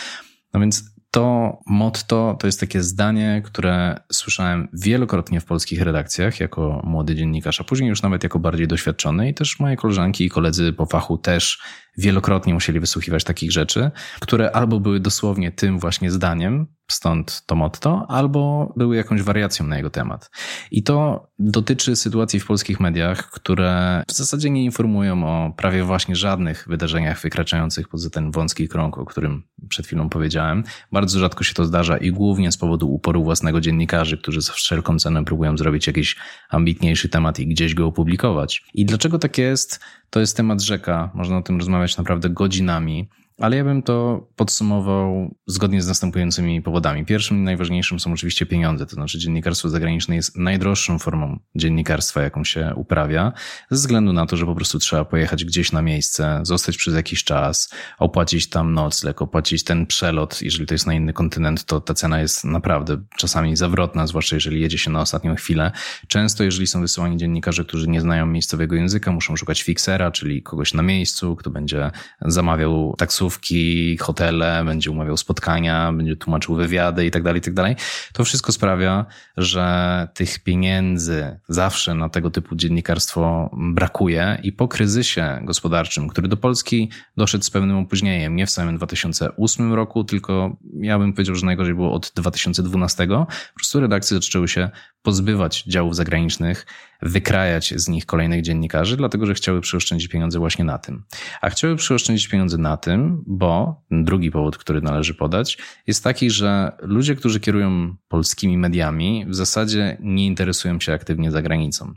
[0.53, 6.81] No więc to motto to jest takie zdanie, które słyszałem wielokrotnie w polskich redakcjach jako
[6.83, 10.73] młody dziennikarz, a później już nawet jako bardziej doświadczony i też moje koleżanki i koledzy
[10.73, 11.61] po fachu też
[11.97, 18.05] wielokrotnie musieli wysłuchiwać takich rzeczy, które albo były dosłownie tym właśnie zdaniem, stąd to motto,
[18.09, 20.29] albo były jakąś wariacją na jego temat.
[20.71, 26.15] I to dotyczy sytuacji w polskich mediach, które w zasadzie nie informują o prawie właśnie
[26.15, 30.63] żadnych wydarzeniach wykraczających poza ten wąski krąg, o którym przed chwilą powiedziałem.
[30.91, 34.99] Bardzo rzadko się to zdarza i głównie z powodu uporu własnego dziennikarzy, którzy za wszelką
[34.99, 36.15] cenę próbują zrobić jakiś
[36.49, 38.63] ambitniejszy temat i gdzieś go opublikować.
[38.73, 39.79] I dlaczego tak jest?
[40.09, 43.09] To jest temat rzeka, można o tym rozmawiać naprawdę godzinami.
[43.39, 47.05] Ale ja bym to podsumował zgodnie z następującymi powodami.
[47.05, 52.43] Pierwszym i najważniejszym są oczywiście pieniądze, to znaczy dziennikarstwo zagraniczne jest najdroższą formą dziennikarstwa, jaką
[52.43, 53.33] się uprawia,
[53.71, 57.23] ze względu na to, że po prostu trzeba pojechać gdzieś na miejsce, zostać przez jakiś
[57.23, 57.69] czas,
[57.99, 60.41] opłacić tam nocleg, opłacić ten przelot.
[60.41, 64.61] Jeżeli to jest na inny kontynent, to ta cena jest naprawdę czasami zawrotna, zwłaszcza jeżeli
[64.61, 65.71] jedzie się na ostatnią chwilę.
[66.07, 70.73] Często, jeżeli są wysyłani dziennikarze, którzy nie znają miejscowego języka, muszą szukać fiksera, czyli kogoś
[70.73, 77.11] na miejscu, kto będzie zamawiał taksówkę placówki, hotele, będzie umawiał spotkania, będzie tłumaczył wywiady i
[77.11, 77.75] tak dalej, tak dalej.
[78.13, 79.05] To wszystko sprawia,
[79.37, 86.37] że tych pieniędzy zawsze na tego typu dziennikarstwo brakuje i po kryzysie gospodarczym, który do
[86.37, 91.45] Polski doszedł z pewnym opóźnieniem, nie w samym 2008 roku, tylko ja bym powiedział, że
[91.45, 94.69] najgorzej było od 2012, po prostu redakcje zaczęły się
[95.01, 96.65] pozbywać działów zagranicznych,
[97.01, 101.03] wykrajać z nich kolejnych dziennikarzy, dlatego że chciały przyoszczędzić pieniądze właśnie na tym.
[101.41, 106.71] A chciały przyoszczędzić pieniądze na tym, bo drugi powód, który należy podać, jest taki, że
[106.81, 111.93] ludzie, którzy kierują polskimi mediami, w zasadzie nie interesują się aktywnie za granicą.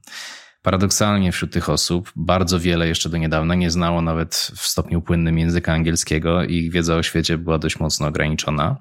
[0.63, 5.39] Paradoksalnie wśród tych osób bardzo wiele jeszcze do niedawna nie znało nawet w stopniu płynnym
[5.39, 8.77] języka angielskiego i ich wiedza o świecie była dość mocno ograniczona.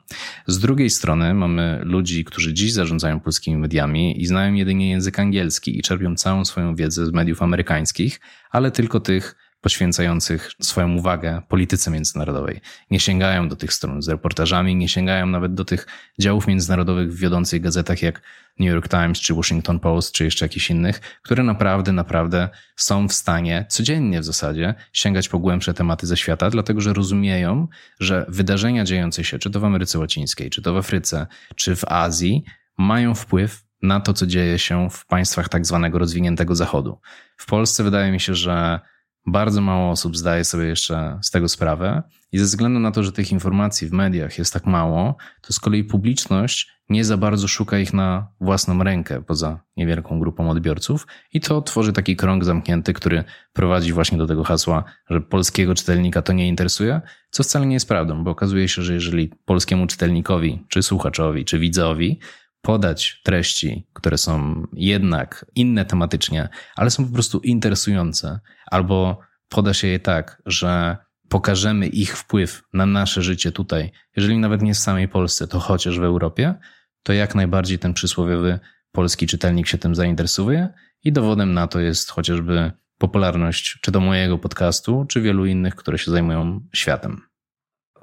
[0.47, 5.79] Z drugiej strony mamy ludzi, którzy dziś zarządzają polskimi mediami i znają jedynie język angielski
[5.79, 8.19] i czerpią całą swoją wiedzę z mediów amerykańskich,
[8.51, 12.61] ale tylko tych poświęcających swoją uwagę polityce międzynarodowej.
[12.91, 15.87] Nie sięgają do tych stron z reportażami, nie sięgają nawet do tych
[16.19, 18.21] działów międzynarodowych w wiodących gazetach jak
[18.59, 23.13] New York Times, czy Washington Post, czy jeszcze jakichś innych, które naprawdę, naprawdę są w
[23.13, 27.67] stanie codziennie w zasadzie sięgać po głębsze tematy ze świata, dlatego że rozumieją,
[27.99, 31.85] że wydarzenia dziejące się, czy to w Ameryce Łacińskiej, czy to w Afryce, czy w
[31.85, 32.43] Azji,
[32.77, 36.99] mają wpływ na to, co dzieje się w państwach tak zwanego rozwiniętego Zachodu.
[37.37, 38.79] W Polsce wydaje mi się, że
[39.25, 43.11] bardzo mało osób zdaje sobie jeszcze z tego sprawę i ze względu na to, że
[43.11, 47.79] tych informacji w mediach jest tak mało, to z kolei publiczność nie za bardzo szuka
[47.79, 53.23] ich na własną rękę poza niewielką grupą odbiorców i to tworzy taki krąg zamknięty, który
[53.53, 57.87] prowadzi właśnie do tego hasła, że polskiego czytelnika to nie interesuje, co wcale nie jest
[57.87, 62.19] prawdą, bo okazuje się, że jeżeli polskiemu czytelnikowi, czy słuchaczowi, czy widzowi
[62.61, 69.87] podać treści, które są jednak inne tematycznie, ale są po prostu interesujące, albo poda się
[69.87, 70.97] je tak, że
[71.29, 75.99] pokażemy ich wpływ na nasze życie tutaj, jeżeli nawet nie w samej Polsce, to chociaż
[75.99, 76.55] w Europie,
[77.03, 78.59] to jak najbardziej ten przysłowiowy
[78.91, 80.69] polski czytelnik się tym zainteresuje
[81.03, 85.97] i dowodem na to jest chociażby popularność czy do mojego podcastu, czy wielu innych, które
[85.97, 87.21] się zajmują światem.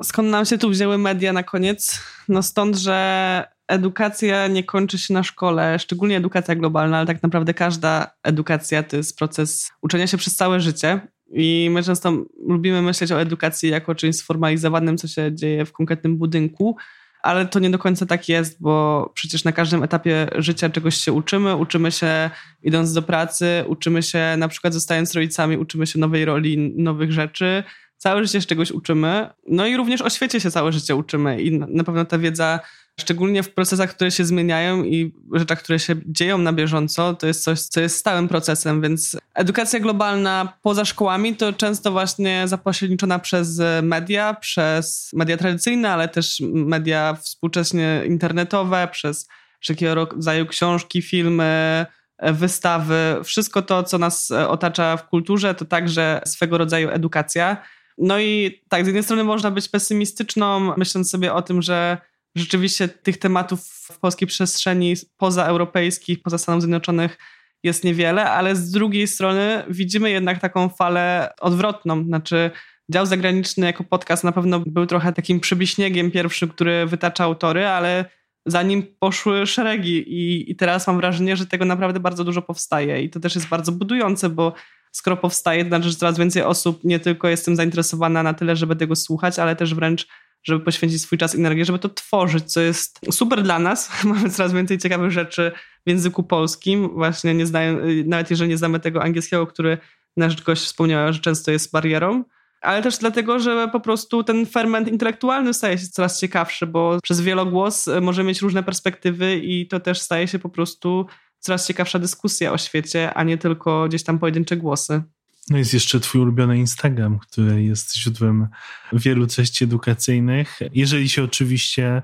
[0.02, 2.02] Skąd nam się tu wzięły media na koniec?
[2.28, 7.54] No stąd, że edukacja nie kończy się na szkole, szczególnie edukacja globalna, ale tak naprawdę
[7.54, 11.00] każda edukacja to jest proces uczenia się przez całe życie.
[11.32, 12.12] I my często
[12.46, 16.76] lubimy myśleć o edukacji jako czymś sformalizowanym, co się dzieje w konkretnym budynku,
[17.22, 21.12] ale to nie do końca tak jest, bo przecież na każdym etapie życia czegoś się
[21.12, 21.56] uczymy.
[21.56, 22.30] Uczymy się
[22.62, 27.64] idąc do pracy, uczymy się na przykład zostając rodzicami, uczymy się nowej roli, nowych rzeczy.
[27.96, 29.30] Całe życie się czegoś uczymy.
[29.48, 32.60] No i również o świecie się całe życie uczymy i na pewno ta wiedza
[33.00, 37.44] szczególnie w procesach, które się zmieniają i rzeczach, które się dzieją na bieżąco, to jest
[37.44, 43.60] coś, co jest stałym procesem, więc edukacja globalna poza szkołami to często właśnie zapośredniczona przez
[43.82, 49.28] media, przez media tradycyjne, ale też media współcześnie internetowe, przez
[49.60, 51.86] wszelkiego rodzaju książki, filmy,
[52.22, 57.56] wystawy, wszystko to, co nas otacza w kulturze, to także swego rodzaju edukacja.
[57.98, 61.98] No i tak, z jednej strony można być pesymistyczną, myśląc sobie o tym, że
[62.36, 67.18] rzeczywiście tych tematów w polskiej przestrzeni pozaeuropejskich, poza Stanów Zjednoczonych
[67.62, 72.04] jest niewiele, ale z drugiej strony widzimy jednak taką falę odwrotną.
[72.04, 72.50] Znaczy,
[72.90, 78.04] dział zagraniczny jako podcast na pewno był trochę takim przybiśniegiem pierwszym, który wytaczał tory, ale
[78.46, 83.02] za nim poszły szeregi i, i teraz mam wrażenie, że tego naprawdę bardzo dużo powstaje
[83.02, 84.54] i to też jest bardzo budujące, bo
[84.92, 88.56] skoro powstaje, to znaczy, że coraz więcej osób nie tylko jest tym zainteresowana na tyle,
[88.56, 90.06] żeby tego słuchać, ale też wręcz
[90.42, 93.90] żeby poświęcić swój czas i energię, żeby to tworzyć, co jest super dla nas.
[94.04, 95.52] Mamy coraz więcej ciekawych rzeczy
[95.86, 99.78] w języku polskim, właśnie nie znają, nawet jeżeli nie znamy tego angielskiego, który
[100.16, 102.24] nasz gość wspomniała, że często jest barierą,
[102.60, 107.20] ale też dlatego, że po prostu ten ferment intelektualny staje się coraz ciekawszy, bo przez
[107.20, 111.06] wielogłos może mieć różne perspektywy i to też staje się po prostu
[111.38, 115.02] coraz ciekawsza dyskusja o świecie, a nie tylko gdzieś tam pojedyncze głosy.
[115.50, 118.48] No jest jeszcze twój ulubiony Instagram, który jest źródłem
[118.92, 120.58] wielu treści edukacyjnych.
[120.72, 122.02] Jeżeli się oczywiście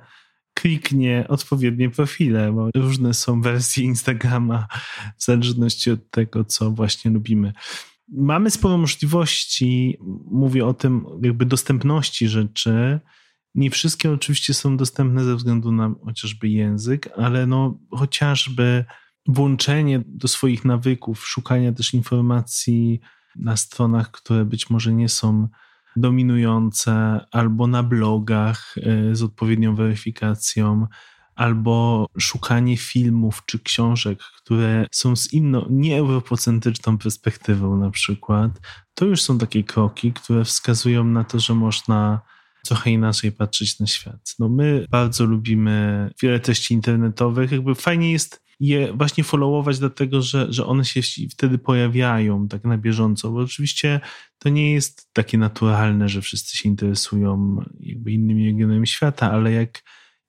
[0.55, 4.66] kliknie odpowiednie profile, bo różne są wersje Instagrama
[5.16, 7.53] w zależności od tego, co właśnie lubimy.
[8.09, 9.99] Mamy sporo możliwości,
[10.30, 13.01] mówię o tym jakby dostępności rzeczy.
[13.55, 18.84] Nie wszystkie oczywiście są dostępne ze względu na chociażby język, ale no chociażby
[19.26, 23.01] włączenie do swoich nawyków, szukania też informacji
[23.37, 25.49] na stronach, które być może nie są
[25.97, 30.87] dominujące, albo na blogach y, z odpowiednią weryfikacją,
[31.35, 38.61] albo szukanie filmów czy książek, które są z inną, nieeuropocentryczną perspektywą na przykład,
[38.95, 42.20] to już są takie kroki, które wskazują na to, że można
[42.64, 44.35] trochę inaczej patrzeć na świat.
[44.39, 50.52] No my bardzo lubimy wiele treści internetowych, jakby fajnie jest je właśnie followować, dlatego że,
[50.52, 51.00] że one się
[51.30, 54.00] wtedy pojawiają tak na bieżąco, bo oczywiście
[54.38, 59.82] to nie jest takie naturalne, że wszyscy się interesują jakby innymi regionami świata, ale jak,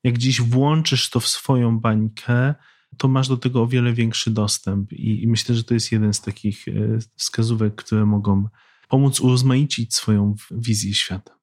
[0.04, 2.56] jak gdzieś włączysz to w swoją bańkę,
[2.98, 6.14] to masz do tego o wiele większy dostęp i, i myślę, że to jest jeden
[6.14, 6.72] z takich e,
[7.16, 8.48] wskazówek, które mogą
[8.90, 11.35] pomóc urozmaicić swoją wizję świata.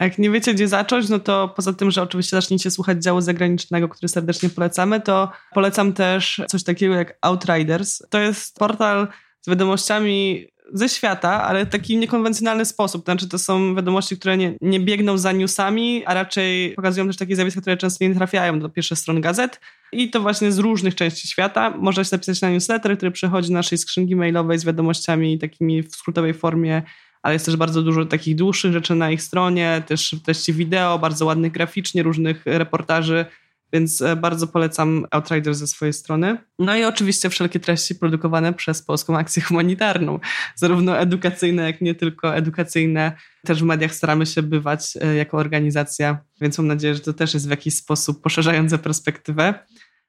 [0.00, 3.20] A jak nie wiecie, gdzie zacząć, no to poza tym, że oczywiście zaczniecie słuchać działu
[3.20, 8.02] zagranicznego, który serdecznie polecamy, to polecam też coś takiego jak Outriders.
[8.10, 9.08] To jest portal
[9.40, 13.04] z wiadomościami ze świata, ale w taki niekonwencjonalny sposób.
[13.04, 17.36] Znaczy, to są wiadomości, które nie, nie biegną za newsami, a raczej pokazują też takie
[17.36, 19.60] zjawiska, które często nie trafiają do pierwszych stron gazet.
[19.92, 21.70] I to właśnie z różnych części świata.
[21.70, 25.96] Można się zapisać na newsletter, który przychodzi do naszej skrzynki mailowej z wiadomościami takimi w
[25.96, 26.82] skrótowej formie
[27.22, 31.26] ale jest też bardzo dużo takich dłuższych rzeczy na ich stronie, też treści wideo, bardzo
[31.26, 33.26] ładnych graficznie, różnych reportaży,
[33.72, 36.38] więc e, bardzo polecam Outriders ze swojej strony.
[36.58, 40.18] No i oczywiście wszelkie treści produkowane przez Polską Akcję Humanitarną,
[40.54, 43.12] zarówno edukacyjne, jak nie tylko edukacyjne.
[43.44, 47.34] Też w mediach staramy się bywać e, jako organizacja, więc mam nadzieję, że to też
[47.34, 49.54] jest w jakiś sposób poszerzające perspektywę.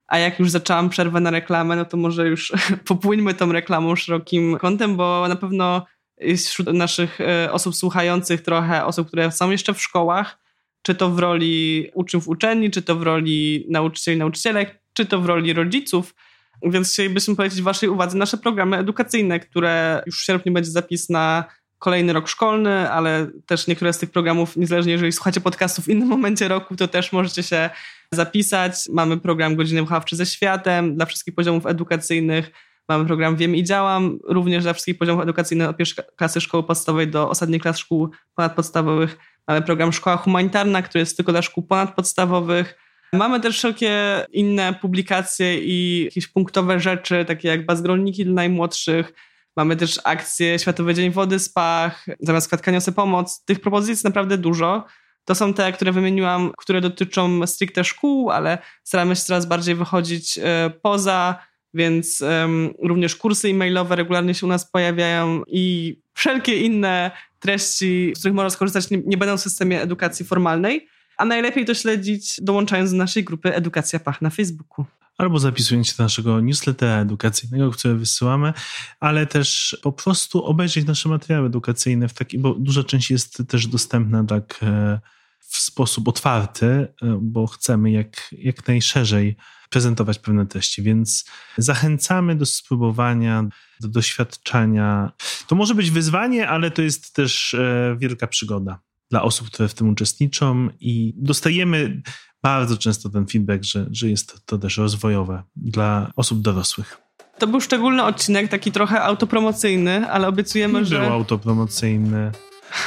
[0.08, 2.54] A jak już zaczęłam przerwę na reklamę, no to może już
[2.88, 5.86] popłyńmy tą reklamą szerokim kątem, bo na pewno
[6.22, 10.38] jest wśród naszych e, osób słuchających trochę osób, które są jeszcze w szkołach,
[10.82, 15.26] czy to w roli uczniów uczelni, czy to w roli nauczycieli, nauczycielek, czy to w
[15.26, 16.16] roli rodziców.
[16.64, 21.46] Więc chcielibyśmy polecić Waszej uwadze nasze programy edukacyjne, które już w sierpniu będzie zapis na
[21.80, 26.08] kolejny rok szkolny, ale też niektóre z tych programów, niezależnie jeżeli słuchacie podcastów w innym
[26.08, 27.70] momencie roku, to też możecie się
[28.12, 28.74] zapisać.
[28.90, 32.52] Mamy program Godziny Wychowawcze ze Światem dla wszystkich poziomów edukacyjnych
[32.92, 37.08] Mamy program Wiem i Działam, również dla wszystkich poziomów edukacyjnych od pierwszej klasy szkoły podstawowej
[37.08, 39.18] do ostatnich klas szkół ponadpodstawowych.
[39.48, 42.78] Mamy program Szkoła Humanitarna, który jest tylko dla szkół ponadpodstawowych.
[43.14, 49.14] Mamy też wszelkie inne publikacje i jakieś punktowe rzeczy, takie jak bazgrolniki dla najmłodszych.
[49.58, 53.44] Mamy też akcję Światowy Dzień Wody Spach, zamiast klatkania pomoc.
[53.46, 54.86] Tych propozycji jest naprawdę dużo.
[55.26, 60.38] To są te, które wymieniłam, które dotyczą stricte szkół, ale staramy się coraz bardziej wychodzić
[60.38, 67.12] e, poza więc um, również kursy e-mailowe regularnie się u nas pojawiają i wszelkie inne
[67.40, 70.88] treści, z których można skorzystać, nie, nie będą w systemie edukacji formalnej.
[71.18, 74.86] A najlepiej to śledzić dołączając do naszej grupy Edukacja Pach na Facebooku
[75.22, 78.54] albo zapisując się do naszego newslettera edukacyjnego, który wysyłamy,
[79.00, 83.68] ale też po prostu obejrzeć nasze materiały edukacyjne w taki, bo duża część jest też
[83.68, 85.00] dostępna tak e,
[85.40, 86.88] w sposób otwarty, e,
[87.22, 89.36] bo chcemy jak, jak najszerzej
[89.72, 91.26] prezentować pewne treści, więc
[91.58, 93.44] zachęcamy do spróbowania,
[93.80, 95.12] do doświadczenia.
[95.48, 98.80] To może być wyzwanie, ale to jest też e, wielka przygoda
[99.12, 102.02] dla osób, które w tym uczestniczą i dostajemy
[102.44, 106.98] bardzo często ten feedback, że, że jest to też rozwojowe dla osób dorosłych.
[107.40, 111.00] To był szczególny odcinek, taki trochę autopromocyjny, ale obiecujemy, Nie że...
[111.00, 112.32] był autopromocyjny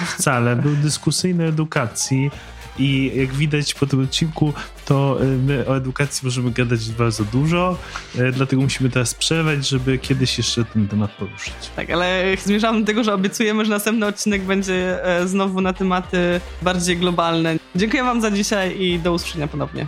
[0.07, 2.31] wcale, był dyskusyjny edukacji
[2.79, 4.53] i jak widać po tym odcinku,
[4.85, 7.79] to y, my o edukacji możemy gadać bardzo dużo,
[8.19, 11.55] y, dlatego musimy teraz przerwać, żeby kiedyś jeszcze ten temat poruszyć.
[11.77, 16.41] Tak, ale zmierzamy do tego, że obiecujemy, że następny odcinek będzie e, znowu na tematy
[16.63, 17.57] bardziej globalne.
[17.77, 19.87] Dziękuję Wam za dzisiaj i do usłyszenia ponownie.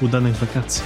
[0.00, 0.82] Udanych wakacji.